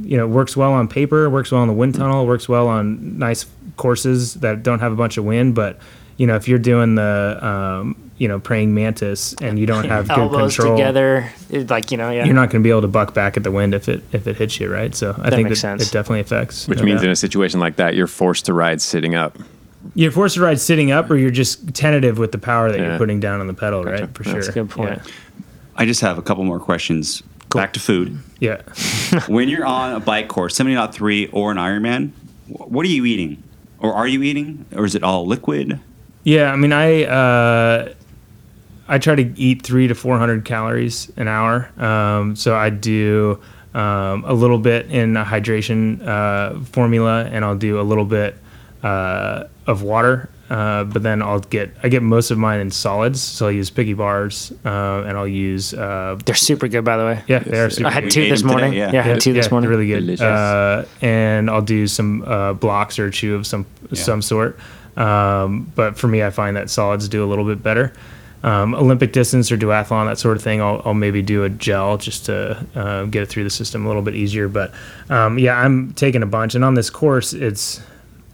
[0.00, 3.18] you know, works well on paper, works well in the wind tunnel, works well on
[3.18, 3.46] nice
[3.76, 5.54] courses that don't have a bunch of wind.
[5.54, 5.78] But
[6.22, 10.06] you know, if you're doing the, um, you know, praying mantis and you don't have
[10.06, 12.24] good elbows control, together, like you know, yeah.
[12.24, 14.28] you're not going to be able to buck back at the wind if it if
[14.28, 14.94] it hits you, right?
[14.94, 15.88] So I That think makes that sense.
[15.88, 16.68] it definitely affects.
[16.68, 17.06] which no means doubt.
[17.06, 19.36] in a situation like that, you're forced to ride sitting up.
[19.96, 22.90] you're forced to ride sitting up, or you're just tentative with the power that Yeah.
[22.90, 24.02] you're putting down on the pedal, Gotcha.
[24.04, 24.14] right?
[24.14, 24.34] For That's sure.
[24.42, 25.00] That's a good point.
[25.04, 25.12] Yeah.
[25.74, 27.20] I just have a couple more questions.
[27.52, 28.20] Back to food.
[28.38, 28.62] Yeah.
[29.26, 32.12] when you're on a bike course, 70.3 or an Ironman,
[32.46, 33.42] what are you eating?
[33.80, 34.64] Or are you eating?
[34.76, 35.80] Or is it all liquid?
[36.24, 37.94] Yeah, I mean, I uh,
[38.88, 41.70] I try to eat three to four hundred calories an hour.
[41.82, 43.40] Um, so I do
[43.74, 48.36] um, a little bit in a hydration uh, formula, and I'll do a little bit
[48.82, 50.28] uh, of water.
[50.50, 53.22] Uh, but then I'll get I get most of mine in solids.
[53.22, 57.04] So I'll use picky bars, uh, and I'll use uh, They're super good, by the
[57.04, 57.24] way.
[57.26, 57.88] yeah, they are super.
[57.88, 58.78] I had two this them today, morning.
[58.78, 58.92] yeah.
[58.92, 59.70] Yeah, I had two this yeah, morning.
[59.70, 60.20] Really good.
[60.20, 63.64] Uh, and I'll do some uh, blocks or chew of some
[63.94, 64.58] some sort.
[64.96, 67.92] Um, but for me, I find that solids do a little bit better.
[68.44, 71.96] Um, Olympic distance or duathlon, that sort of thing, I'll, I'll maybe do a gel
[71.96, 74.48] just to uh, get it through the system a little bit easier.
[74.48, 74.72] But
[75.08, 76.54] um, yeah, I'm taking a bunch.
[76.56, 77.80] And on this course, it's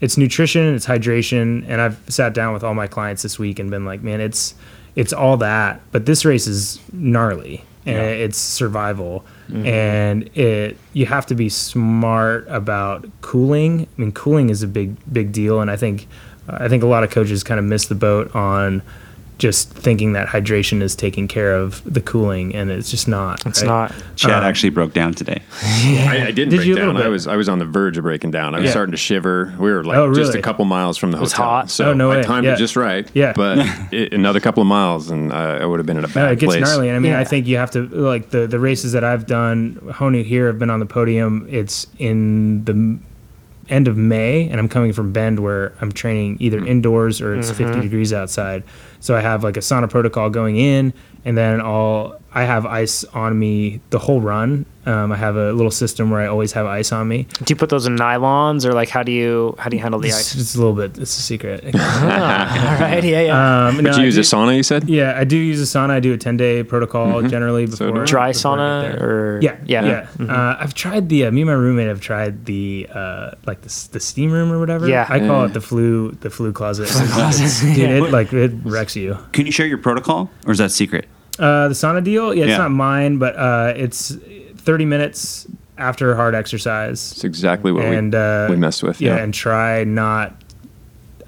[0.01, 3.69] it's nutrition, it's hydration, and I've sat down with all my clients this week and
[3.69, 4.55] been like, man, it's
[4.95, 8.03] it's all that, but this race is gnarly and Yeah.
[8.25, 13.81] it's survival, and it you have to be smart about cooling.
[13.97, 16.07] I mean, cooling is a big big deal, and I think
[16.59, 18.81] I think a lot of coaches kind of miss the boat on
[19.37, 23.45] just thinking that hydration is taking care of the cooling, and it's just not.
[23.45, 23.67] It's right?
[23.69, 23.93] not.
[24.17, 25.41] Chad Um, actually broke down today.
[25.63, 26.97] I, I didn't Did break you down.
[26.97, 28.53] I was I was on the verge of breaking down.
[28.53, 28.71] I was Yeah.
[28.71, 29.53] starting to shiver.
[29.57, 31.45] We were like Oh, just a couple miles from the it was hotel.
[31.49, 31.69] hot.
[31.69, 32.23] So Oh, no I way.
[32.23, 32.55] timed Yeah.
[32.55, 33.09] it just right.
[33.13, 33.31] Yeah.
[33.33, 33.59] But
[33.93, 36.31] it, another couple of miles, and uh, I would have been in a bad No,
[36.33, 36.61] it gets place.
[36.65, 36.89] gnarly.
[36.89, 37.19] And I mean, Yeah.
[37.21, 39.79] I think you have to like the the races that I've done.
[39.85, 41.47] Honu here have been on the podium.
[41.49, 42.99] It's in the
[43.69, 46.67] end of May, and I'm coming from Bend where I'm training either mm-hmm.
[46.67, 47.81] indoors or it's 50 mm-hmm.
[47.81, 48.63] degrees outside.
[48.99, 50.93] So I have like a sauna protocol going in,
[51.25, 54.65] and then I'll I have ice on me the whole run.
[54.89, 57.27] Um, I have a little system where I always have ice on me.
[57.45, 59.99] Do you put those in nylons or like how do you how do you handle
[59.99, 60.33] the It's ice?
[60.35, 60.97] just a little bit.
[60.97, 61.63] It's a secret.
[61.65, 63.67] All right, yeah, yeah.
[63.67, 64.89] Um, But no, you I use do- a sauna, you said?
[64.89, 65.91] Yeah, I do use a sauna.
[65.91, 68.05] I do a 10 day protocol generally before do I.
[68.05, 70.25] Dry before sauna or Yeah, yeah, yeah.
[70.33, 71.25] Uh, I've tried the.
[71.25, 74.59] Uh, me and my roommate have tried the uh, like the, the steam room or
[74.59, 74.87] whatever.
[74.87, 75.05] Yeah.
[75.09, 75.45] I call Yeah.
[75.47, 76.87] it the flu the flu closet.
[76.89, 79.17] closet, It's- dude, it like it wrecks you.
[79.33, 81.05] Can you share your protocol, or is that secret?
[81.37, 82.57] Uh, the sauna deal, yeah, it's Yeah.
[82.57, 84.11] not mine, but uh, it's
[84.69, 85.47] 30 minutes
[85.79, 87.11] after a hard exercise.
[87.13, 89.01] It's exactly what and we, uh, we messed with.
[89.01, 89.23] Yeah, Yeah.
[89.23, 90.35] and try not.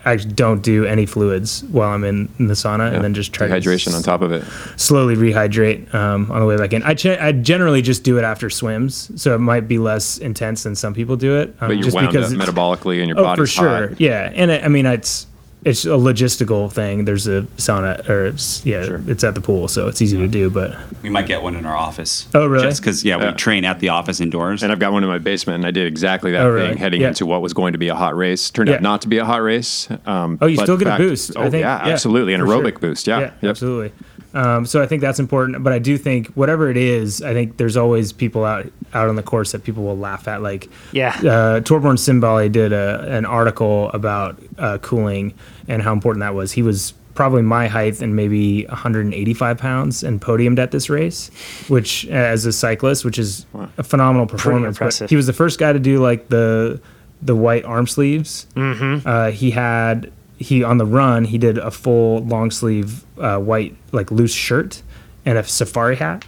[0.05, 2.95] I don't do any fluids while I'm in, in the sauna, Yeah.
[2.95, 4.43] and then just try Hydration to on top of it.
[4.75, 6.83] slowly rehydrate um, on the way back in.
[6.83, 10.61] I, ch- I generally just do it after swims, so it might be less intense
[10.63, 11.49] than some people do it.
[11.61, 13.99] Um, But you're just wound up metabolically and your Oh, body's for sure, hot.
[14.01, 14.31] yeah.
[14.35, 15.25] And I mean, it's
[15.63, 17.05] it's a logistical thing.
[17.05, 19.01] There's a sauna, or it's, yeah, Sure.
[19.07, 20.49] it's at the pool, so it's easy to do.
[20.49, 22.27] But We might get one in our office.
[22.33, 22.63] Oh, really?
[22.67, 23.31] Just because, yeah, Yeah.
[23.31, 24.63] we train at the office indoors.
[24.63, 26.77] And I've got one in my basement, and I did exactly that Oh, thing really?
[26.77, 27.09] heading Yeah.
[27.09, 28.49] into what was going to be a hot race.
[28.49, 28.75] Turned Yeah.
[28.75, 29.87] out not to be a hot race.
[30.05, 31.61] Um, Oh, you still get a boost, Oh, I think.
[31.63, 32.33] yeah, Yeah, absolutely.
[32.33, 32.63] An for sure.
[32.63, 33.07] aerobic boost.
[33.07, 33.19] Yeah.
[33.19, 33.49] yeah, Yep.
[33.51, 33.91] absolutely.
[34.33, 35.63] Um, so I think that's important.
[35.63, 39.15] But I do think whatever it is, I think there's always people out out on
[39.15, 40.41] the course that people will laugh at.
[40.41, 41.09] Like Yeah.
[41.19, 45.33] uh, Torbjorn Sindballe did a, an article about uh, cooling
[45.67, 46.51] and how important that was.
[46.51, 51.29] He was probably my height and maybe 185 pounds and podiumed at this race,
[51.67, 53.45] which as a cyclist, which is
[53.77, 54.77] a phenomenal performance.
[55.09, 56.79] He was the first guy to do like the
[57.21, 58.47] the white arm sleeves.
[58.55, 59.07] Mm-hmm.
[59.07, 60.11] Uh, he had
[60.41, 64.81] he on the run he did a full long sleeve uh, white like loose shirt
[65.25, 66.25] and a safari hat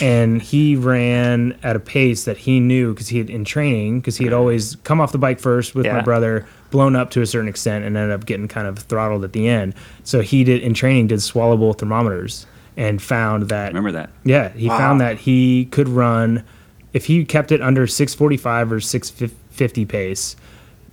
[0.00, 4.16] and he ran at a pace that he knew because he had in training because
[4.16, 7.26] he had always come off the bike first with my brother blown up to a
[7.26, 9.74] certain extent and ended up getting kind of throttled at the end
[10.04, 14.10] so he did in training did swallowable thermometers and found that Remember that?
[14.24, 16.44] yeah, he found that he could run
[16.92, 20.36] if he kept it under 645 or 650 pace.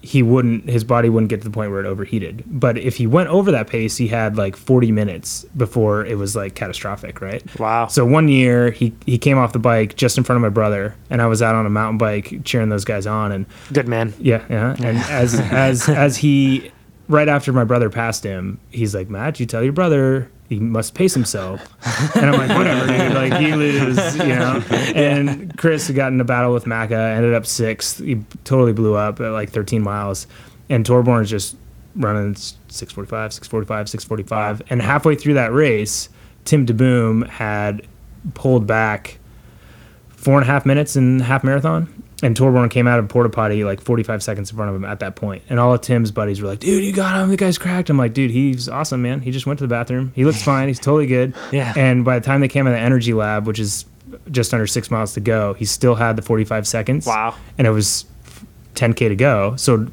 [0.01, 0.69] He wouldn't.
[0.69, 2.43] His body wouldn't get to the point where it overheated.
[2.45, 6.35] But if he went over that pace, he had like 40 minutes before it was
[6.35, 7.43] like catastrophic, right?
[7.59, 7.87] Wow.
[7.87, 10.95] So one year he he came off the bike just in front of my brother,
[11.09, 14.13] and I was out on a mountain bike cheering those guys on, and Good man.
[14.19, 14.75] yeah, yeah.
[14.79, 16.71] And as as as he
[17.07, 20.93] right after my brother passed him, he's like, Matt, you tell your brother he must
[20.93, 21.75] pace himself.
[22.15, 23.07] And I'm like, whatever, dude.
[23.17, 24.63] Like he lose, you know.
[24.95, 27.99] And Chris had got in a battle with Macca, ended up sixth.
[27.99, 30.27] He totally blew up at like 13 miles.
[30.69, 31.57] And Torbjorn's just
[31.95, 34.61] running 645, 645, 645.
[34.69, 36.09] And halfway through that race,
[36.45, 37.85] Tim DeBoom had
[38.33, 39.17] pulled back
[40.09, 41.96] four and a half minutes in half marathon.
[42.23, 44.99] And Torbjorn came out of porta potty like 45 seconds in front of him at
[45.01, 45.43] that point.
[45.49, 47.29] And all of Tim's buddies were like, dude, you got him.
[47.29, 47.91] The guy's cracked.
[47.91, 49.21] I'm like, dude, he's awesome, man.
[49.21, 50.11] He just went to the bathroom.
[50.15, 50.67] He looks fine.
[50.67, 51.35] He's totally good.
[51.51, 51.73] Yeah.
[51.77, 53.85] And by the time they came in the energy lab, which is
[54.31, 57.05] just under six miles to go, he still had the 45 seconds.
[57.05, 57.35] Wow.
[57.57, 58.05] And it was
[58.75, 59.55] 10K to go.
[59.57, 59.87] So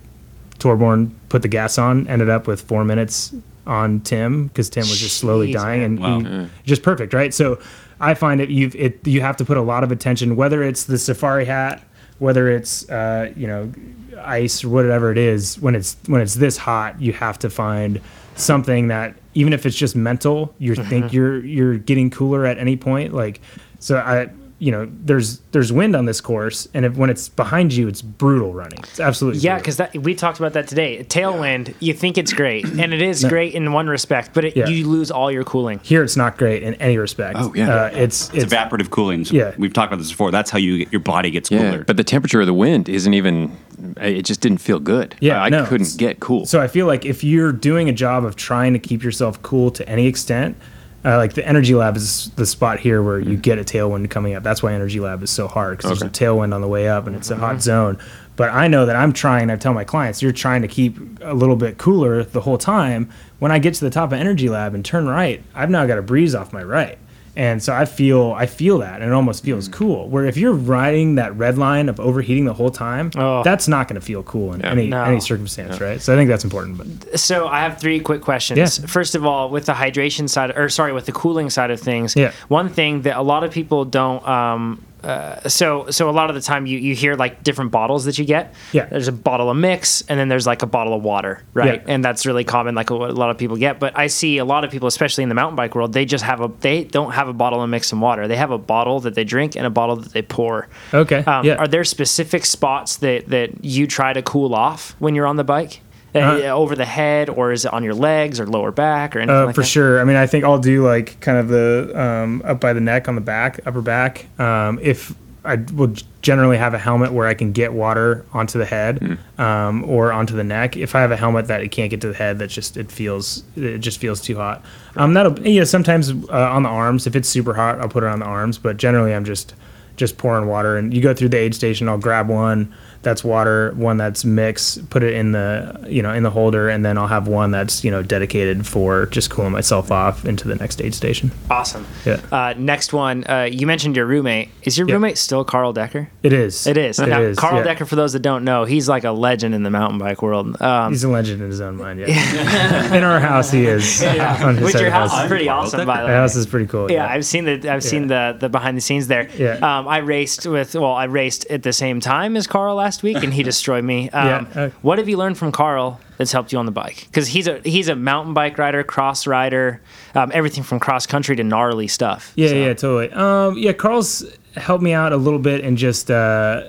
[0.59, 3.35] Torbjorn put the gas on, ended up with four minutes
[3.67, 6.19] on Tim because Tim was just slowly Jeez, dying and Wow.
[6.21, 6.49] he- mm.
[6.65, 7.33] just perfect, right?
[7.35, 7.59] So
[8.01, 10.85] I find it you it you have to put a lot of attention, whether it's
[10.85, 11.83] the safari hat,
[12.19, 13.73] whether it's uh, you know
[14.19, 15.59] ice or whatever it is.
[15.59, 18.01] When it's when it's this hot, you have to find
[18.37, 22.77] something that even if it's just mental, you think you're you're getting cooler at any
[22.77, 23.13] point.
[23.13, 23.41] Like
[23.79, 24.31] so, I
[24.65, 28.01] you know there's there's wind on this course, and if, when it's behind you, it's
[28.01, 28.79] brutal running.
[28.79, 29.87] It's absolutely Yeah, brutal.
[29.87, 31.05] because we talked about that today.
[31.05, 34.69] Tailwind, you think it's great, and it is great in one respect, but it, Yeah.
[34.69, 35.81] you lose all your cooling.
[35.83, 37.37] here it's not great in any respect.
[37.39, 37.69] Oh, yeah.
[37.75, 39.25] uh, it's It's, it's evaporative cooling.
[39.27, 39.55] So Yeah.
[39.59, 40.31] We've talked about this before.
[40.31, 41.85] That's how you get, your body gets Yeah, cooler.
[41.85, 43.57] but the temperature of the wind isn't even.
[44.01, 45.15] It just didn't feel good.
[45.21, 45.67] Yeah, I, I no.
[45.67, 46.47] couldn't get cool.
[46.47, 49.71] So I feel like if you're doing a job of trying to keep yourself cool
[49.73, 50.57] to any extent,
[51.05, 54.35] uh, like the Energy Lab is the spot here where you get a tailwind coming
[54.35, 54.43] up.
[54.43, 57.07] That's why Energy Lab is so hard because there's a tailwind on the way up
[57.07, 57.99] and it's a hot zone.
[58.37, 59.51] But I know that I'm trying.
[59.51, 63.11] I tell my clients, you're trying to keep a little bit cooler the whole time.
[63.39, 65.99] When I get to the top of Energy Lab and turn right, I've now got
[65.99, 66.99] a breeze off my right.
[67.37, 70.09] And so I feel I feel that, and it almost feels cool.
[70.09, 73.43] Where if you're riding that red line of overheating the whole time, Oh.
[73.43, 74.71] that's not going to feel cool in Yeah.
[74.71, 75.03] any No.
[75.03, 76.01] any circumstance, right?
[76.01, 76.79] So I think that's important.
[76.79, 78.59] But So I have three quick questions.
[78.79, 78.87] Yeah.
[78.87, 82.15] First of all, with the hydration side, or sorry, with the cooling side of things,
[82.15, 82.31] Yeah.
[82.49, 86.35] one thing that a lot of people don't um, uh, so so a lot of
[86.35, 88.55] the time you you hear like different bottles that you get.
[88.73, 88.87] Yeah.
[88.87, 91.83] There's a bottle of mix, and then there's like a bottle of water, right?
[91.87, 91.93] Yeah.
[91.95, 93.79] And that's really common, like what a lot of people get.
[93.79, 96.25] But I see a lot of people, especially in the mountain bike world, they just
[96.25, 98.27] have a they don't have a bottle of mix and water.
[98.27, 100.69] They have a bottle that they drink and a bottle that they pour.
[100.93, 101.55] Okay, Um, yeah.
[101.57, 105.45] Are there specific spots that that you try to cool off when you're on the
[105.45, 105.81] bike?
[106.15, 109.37] Uh, over the head, or is it on your legs or lower back or anything
[109.37, 109.67] Uh, like for that?
[109.67, 110.01] sure.
[110.01, 113.09] I mean, I think I'll do like kind of the um, up by the neck
[113.09, 114.27] on the back, upper back.
[114.39, 115.15] Um, if
[115.47, 115.93] I will
[116.23, 120.35] generally have a helmet where I can get water onto the head um, or onto
[120.35, 120.75] the neck.
[120.75, 122.91] If I have a helmet that it can't get to the head, that just it
[122.91, 124.65] feels it just feels too hot.
[124.97, 127.07] Um, that'll you know sometimes uh, on the arms.
[127.07, 128.57] If it's super hot, I'll put it on the arms.
[128.57, 129.53] But generally, I'm just
[129.97, 130.77] just pouring water.
[130.79, 131.89] And you go through the aid station.
[131.91, 132.73] I'll grab one
[133.05, 136.85] that's water, one that's mix, put it in the you know in the holder, and
[136.85, 140.55] then I'll have one that's you know dedicated for just cooling myself off into the
[140.57, 141.31] next aid station.
[141.51, 141.87] Awesome.
[142.05, 142.21] Yeah.
[142.33, 144.49] Uh, next one, uh, you mentioned your roommate.
[144.63, 144.95] Is your Yeah.
[144.95, 146.09] roommate still Carl Decker?
[146.23, 146.67] It is.
[146.67, 146.99] It is.
[146.99, 147.63] It Now, is, Carl yeah.
[147.65, 150.61] Decker, for those that don't know, he's like a legend in the mountain bike world.
[150.61, 152.01] Um, He's a legend in his own mind.
[152.01, 152.95] Yeah.
[152.95, 154.03] in our house, he is.
[154.43, 155.87] On his which your of the house is pretty awesome, Decker.
[155.87, 156.15] by the The way.
[156.15, 156.91] house is pretty cool.
[156.91, 159.29] Yeah, I've seen the I've seen the the behind the scenes there.
[159.37, 159.55] Yeah.
[159.55, 163.23] Um, I raced with well, I raced at the same time as Carl last week,
[163.23, 164.11] and he destroyed me.
[164.11, 167.07] Um, Yeah, uh, what have you learned from Carl that's helped you on the bike?
[167.07, 169.81] Because he's a he's a mountain bike rider, cross rider,
[170.15, 172.33] um, everything from cross country to gnarly stuff.
[172.37, 173.11] Yeah, So- yeah, totally.
[173.13, 174.25] Um, yeah, Carl's
[174.57, 176.63] helped me out a little bit and just uh,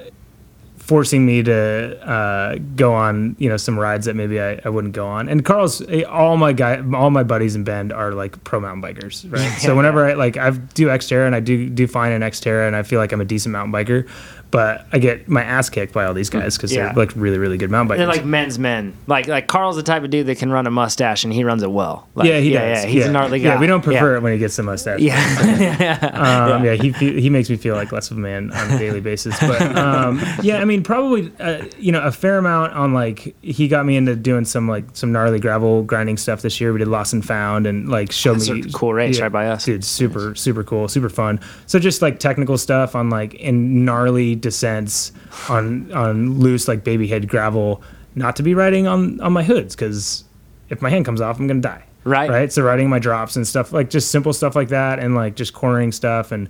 [0.77, 4.93] forcing me to uh, go on, you know, some rides that maybe I, I wouldn't
[4.93, 5.27] go on.
[5.29, 8.83] And Carl's eh, all my guy, all my buddies in Bend are like pro mountain
[8.83, 9.49] bikers, right?
[9.59, 12.75] so whenever I like, I do Xterra and I do do fine in Xterra, and
[12.75, 14.07] I feel like I'm a decent mountain biker,
[14.51, 16.85] but I get my ass kicked by all these guys because Yeah.
[16.85, 17.97] they're like really, really good mountain bikers.
[17.99, 18.93] They're like men's men.
[19.07, 21.61] Like like Carl's the type of dude that can run a mustache and he runs
[21.63, 22.07] it well.
[22.15, 22.83] Like, yeah, he yeah, does.
[22.85, 23.49] Yeah, he's a gnarly guy.
[23.55, 24.99] Yeah, we don't prefer it when he gets the mustache.
[25.01, 25.15] Yeah,
[26.55, 26.73] Um, yeah.
[26.75, 29.37] he fe- he makes me feel like less of a man on a daily basis.
[29.39, 33.67] But um, yeah, I mean, probably uh, you know a fair amount on like he
[33.67, 36.71] got me into doing some like some gnarly gravel grinding stuff this year.
[36.73, 39.47] We did Lost and Found and like showed That's me a cool race right by
[39.47, 39.65] us.
[39.65, 39.83] dude.
[39.83, 41.39] Super super cool, super fun.
[41.65, 45.11] So just like technical stuff on like in gnarly descents
[45.49, 47.81] on on loose like baby head gravel,
[48.13, 50.23] not to be riding on on my hoods because
[50.69, 52.29] if my hand comes off, I'm gonna die Right.
[52.29, 55.35] right so riding my drops and stuff like just simple stuff like that and like
[55.35, 56.47] just cornering stuff and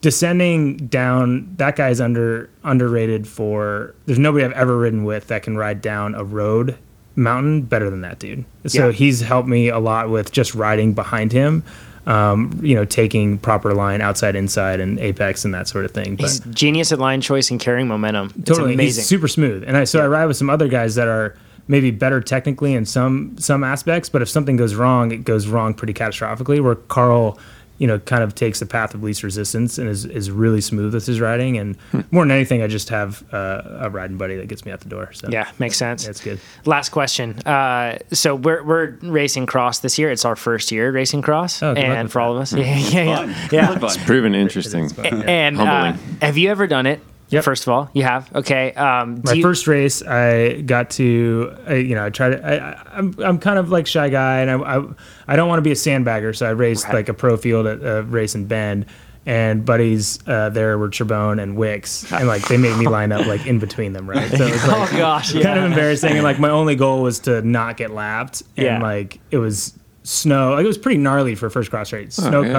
[0.00, 5.56] descending down that guy's under underrated for there's nobody i've ever ridden with that can
[5.58, 6.76] ride down a road
[7.16, 8.92] mountain better than that dude so Yeah.
[8.92, 11.62] he's helped me a lot with just riding behind him
[12.06, 16.16] um, you know taking proper line outside inside and apex and that sort of thing
[16.16, 18.32] but He's genius at line choice and carrying momentum.
[18.38, 19.00] It's totally amazing.
[19.00, 21.36] he's super smooth and i so i ride with some other guys that are
[21.66, 25.72] maybe better technically in some some aspects but if something goes wrong it goes wrong
[25.72, 27.38] pretty catastrophically where carl
[27.78, 30.94] you know kind of takes the path of least resistance and is, is really smooth
[30.94, 32.00] with his riding and Hmm.
[32.12, 34.88] more than anything i just have uh, a riding buddy that gets me out the
[34.88, 36.06] door so yeah, makes sense.
[36.06, 37.38] that's good Last question.
[37.46, 40.10] Uh, so we're we're racing cross this year.
[40.10, 43.16] It's our first year racing cross, Oh, and with for all of us, yeah, yeah,
[43.16, 43.28] Fun.
[43.30, 43.48] yeah.
[43.52, 43.68] yeah.
[43.68, 43.98] Really fun.
[44.06, 44.90] Proven interesting.
[45.04, 46.16] And uh, Humbling.
[46.22, 47.00] have you ever done it?
[47.30, 47.42] Yep.
[47.44, 48.32] First of all, you have.
[48.34, 48.72] Okay.
[48.74, 52.46] Um, my you- first race, I got to, I, you know, I tried to.
[52.46, 54.84] I, I, I'm, I'm kind of like shy guy, and I, I,
[55.28, 56.94] I don't want to be a sandbagger, so I raced Right.
[56.94, 58.86] like a pro field at a race in Bend,
[59.26, 63.26] and buddies uh, there were Trebon and Wicks, and like they made me line up
[63.26, 64.30] like in between them, right?
[64.30, 67.20] So it was like oh gosh, kind of embarrassing, and like my only goal was
[67.20, 68.82] to not get lapped, and Yeah.
[68.82, 69.72] like it was
[70.02, 72.52] snow, like it was pretty gnarly for first cross race, snow yeah.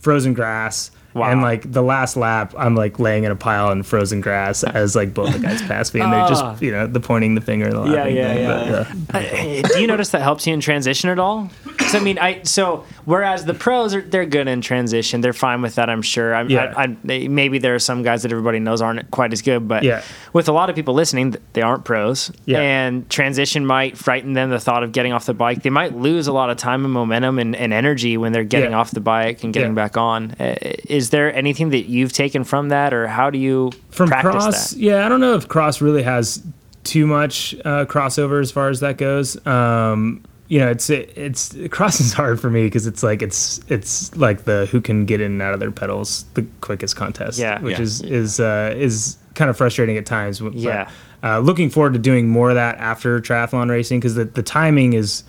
[0.00, 0.90] Frozen grass.
[1.14, 1.30] Wow.
[1.32, 4.94] And like the last lap, I'm like laying in a pile in frozen grass as
[4.94, 6.28] like both the guys pass me, and they're Ah.
[6.28, 8.94] just you know the pointing the finger, and the Yeah, laughing yeah, thing, yeah.
[9.10, 9.62] but, yeah.
[9.64, 11.50] Uh, do you notice that helps you in transition at all?
[11.88, 15.62] 'Cause, I mean, I so whereas the pros are they're good in transition, they're fine
[15.62, 15.88] with that.
[15.88, 16.34] I'm sure.
[16.34, 16.72] I'm, Yeah.
[16.76, 19.66] I, I, they- maybe there are some guys that everybody knows aren't quite as good,
[19.66, 20.02] but Yeah.
[20.32, 22.60] with a lot of people listening, they aren't pros, Yeah.
[22.60, 24.50] and transition might frighten them.
[24.50, 26.92] The thought of getting off the bike, they might lose a lot of time and
[26.92, 28.78] momentum and, and energy when they're getting Yeah.
[28.78, 30.34] off the bike and getting back on.
[30.38, 30.54] Uh,
[30.88, 34.78] Is there anything that you've taken from that, or how do you from cross that?
[34.78, 36.42] yeah i don't know if cross really has
[36.84, 41.54] too much uh, crossover as far as that goes um you know it's it, it's
[41.70, 45.20] cross is hard for me because it's like it's it's like the who can get
[45.20, 47.60] in and out of their pedals the quickest contest Yeah.
[47.60, 47.82] which Yeah.
[47.82, 50.90] is is uh is kind of frustrating at times but, Yeah.
[51.22, 54.94] uh, looking forward to doing more of that after triathlon racing because the, the timing
[54.94, 55.22] is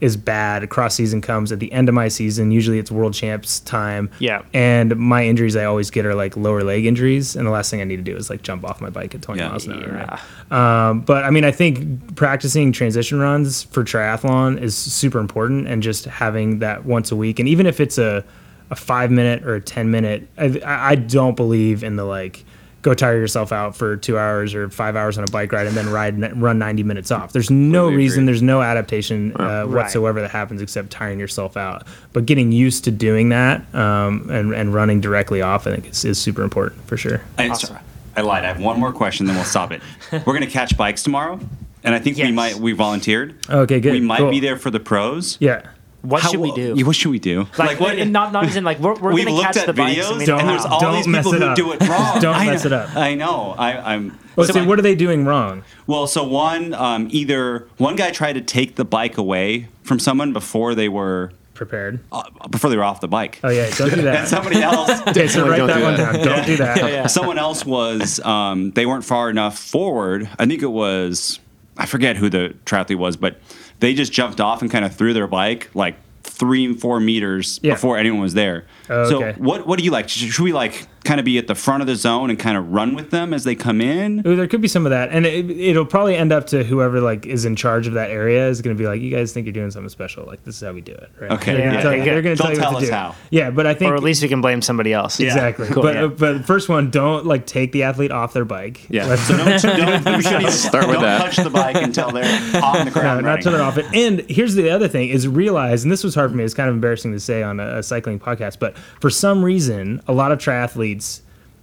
[0.00, 0.68] is bad.
[0.70, 2.50] Cross season comes at the end of my season.
[2.50, 4.10] Usually it's world champs time.
[4.18, 4.42] Yeah.
[4.54, 7.80] And my injuries I always get are like lower leg injuries, and the last thing
[7.80, 9.48] I need to do is like jump off my bike at 20 Yeah.
[9.48, 9.86] miles an hour.
[9.88, 10.20] Yeah.
[10.50, 10.88] Right?
[10.90, 15.82] Um, but I mean, I think practicing transition runs for triathlon is super important, and
[15.82, 18.24] just having that once a week, and even if it's a
[18.72, 20.28] a five minute or a ten minute.
[20.38, 22.44] I, I don't believe in the like
[22.82, 25.76] go tire yourself out for two hours or five hours on a bike ride and
[25.76, 27.32] then ride run 90 minutes off.
[27.32, 28.26] There's no Completely reason, agree.
[28.26, 31.86] there's no adaptation uh, whatsoever that happens except tiring yourself out.
[32.14, 36.04] But getting used to doing that um, and, and running directly off, I think is,
[36.04, 37.20] is super important for sure.
[37.38, 37.76] I, Awesome.
[38.16, 38.44] I lied.
[38.44, 39.82] I have one more question, then we'll stop it.
[40.12, 41.38] We're going to catch bikes tomorrow,
[41.84, 42.56] and I think we might.
[42.56, 43.34] We volunteered.
[43.48, 43.92] Okay, good.
[43.92, 44.30] We might Cool.
[44.30, 45.36] be there for the pros.
[45.40, 45.68] Yeah.
[46.02, 46.74] What How- should we do?
[46.76, 47.46] Yeah, What should we do?
[47.58, 47.98] like, what?
[47.98, 49.98] and not not as in like we're, we're We've gonna looked catch at the bikes.
[50.00, 52.20] videos, and we and, there's all Don't these people who do it wrong.
[52.20, 52.96] Don't I mess know- it up.
[52.96, 53.54] I know.
[53.58, 54.18] I, I'm.
[54.36, 55.62] Well, so see, I- what are they doing wrong?
[55.86, 60.32] well, so one, um, either one guy tried to take the bike away from someone
[60.32, 62.00] before they were Prepared.
[62.10, 63.38] uh, before they were off the bike.
[63.44, 64.20] Oh yeah, don't do that.
[64.20, 66.12] And somebody else, Okay, so write don't that do one that.
[66.14, 66.24] down.
[66.24, 67.10] Don't do that.
[67.10, 68.18] someone else was.
[68.20, 70.30] Um, they weren't far enough forward.
[70.38, 71.40] I think it was.
[71.76, 73.38] I forget who the triathlete was, but
[73.80, 77.58] they just jumped off and kind of threw their bike like three and four meters
[77.62, 77.74] Yeah.
[77.74, 78.64] before anyone was there.
[78.88, 79.38] Oh, So okay.
[79.40, 80.08] what what do you like?
[80.08, 82.56] Should should we like kind of be at the front of the zone and kind
[82.56, 84.22] of run with them as they come in?
[84.24, 87.00] Ooh, there could be some of that, and it, it'll probably end up to whoever
[87.00, 89.46] like is in charge of that area is going to be like, "You guys think
[89.46, 90.24] you're doing something special?
[90.24, 91.30] Like this is how we do it." Right?
[91.32, 92.90] Okay, They're yeah, gonna tell they're going to They'll tell you tell what to us
[92.90, 92.94] do.
[92.94, 93.14] how.
[93.30, 95.18] Yeah, but I think or at least we can blame somebody else.
[95.18, 95.66] exactly.
[95.68, 96.04] Cool, but yeah.
[96.04, 98.86] Uh, but first one, don't like take the athlete off their bike.
[98.88, 99.06] Yeah.
[99.06, 99.60] Let's- So don't,
[100.04, 101.18] don't, you shouldn't Start with don't that.
[101.32, 102.24] touch the bike until they're
[102.62, 103.22] on the No, ground.
[103.22, 103.42] not running.
[103.42, 103.86] till they're off it.
[103.94, 106.44] And here's the other thing: is realize, and this was hard for me.
[106.44, 110.00] It's kind of embarrassing to say on a, a cycling podcast, but for some reason,
[110.06, 110.99] a lot of triathletes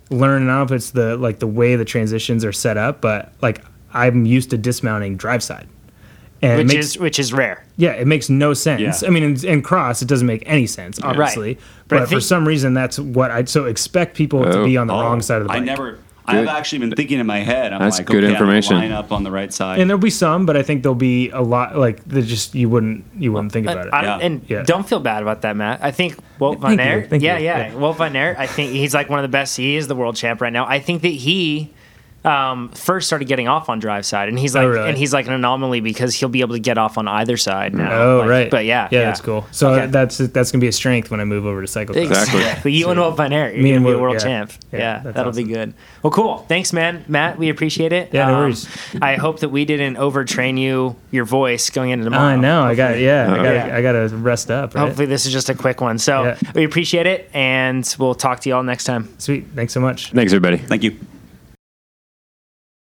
[0.10, 0.42] learn.
[0.44, 3.02] And I don't know if it's the like the way the transitions are set up,
[3.02, 3.64] but like
[3.94, 5.68] I'm used to dismounting drive side,
[6.42, 7.66] and which makes, is which is rare.
[7.78, 9.02] yeah, it makes no sense.
[9.02, 9.08] Yeah.
[9.08, 11.58] I mean, in, in cross, it doesn't make any sense, obviously.
[11.88, 14.66] But I But, for think- some reason, that's what I so expect people to Oh.
[14.66, 15.62] be on the Oh, wrong side of the bike.
[15.62, 16.00] I never.
[16.28, 16.36] Good.
[16.36, 17.72] I've actually been thinking in my head.
[17.72, 18.76] I'm That's like, good okay, I'm information.
[18.76, 19.80] line up on the right side.
[19.80, 22.24] and there'll be some, but I think there'll be a lot like that.
[22.24, 23.94] Just you wouldn't you wouldn't think about it.
[23.94, 24.18] I Yeah.
[24.22, 24.64] and Yeah.
[24.64, 25.80] don't feel bad about that, Matt.
[25.82, 27.30] I think Wout Van Thank you.
[27.30, 27.72] Aert, yeah, yeah, Yeah.
[27.74, 28.38] Wout Van Aert.
[28.38, 29.56] I think he's like one of the best.
[29.58, 30.66] He is the world champ right now.
[30.68, 31.72] I think that he
[32.28, 34.90] um, first started getting off on drive side, and he's like, Oh, really?
[34.90, 37.74] and he's like an anomaly because he'll be able to get off on either side
[37.74, 37.92] now.
[37.92, 39.46] Oh Like, right, But yeah, yeah, that's cool.
[39.52, 39.88] So Okay.
[39.88, 41.96] that's that's gonna be a strength when I move over to cyclocross.
[41.96, 42.40] Exactly.
[42.42, 42.72] Exactly.
[42.78, 43.54] You and Wout Van Aert.
[43.56, 44.20] You're Me gonna and be a world yeah.
[44.20, 44.52] champ.
[44.74, 45.74] Yeah, Yeah, that'll be good.
[46.04, 46.40] Well, cool.
[46.50, 47.06] Thanks, man.
[47.08, 48.10] Matt, we appreciate it.
[48.10, 48.68] Um, Yeah, no worries.
[49.02, 52.24] I hope that we didn't overtrain you, your voice going into tomorrow.
[52.24, 52.64] I know.
[52.64, 53.32] I got yeah.
[53.32, 53.76] I got Yeah.
[53.78, 54.76] I got to rest up.
[54.76, 54.82] Right.
[54.82, 55.98] Hopefully, this is just a quick one.
[55.98, 56.38] So Yeah.
[56.54, 59.08] we appreciate it, and we'll talk to you all next time.
[59.18, 59.46] Sweet.
[59.56, 60.12] Thanks so much.
[60.12, 60.58] Thanks, everybody.
[60.58, 60.98] Thank you.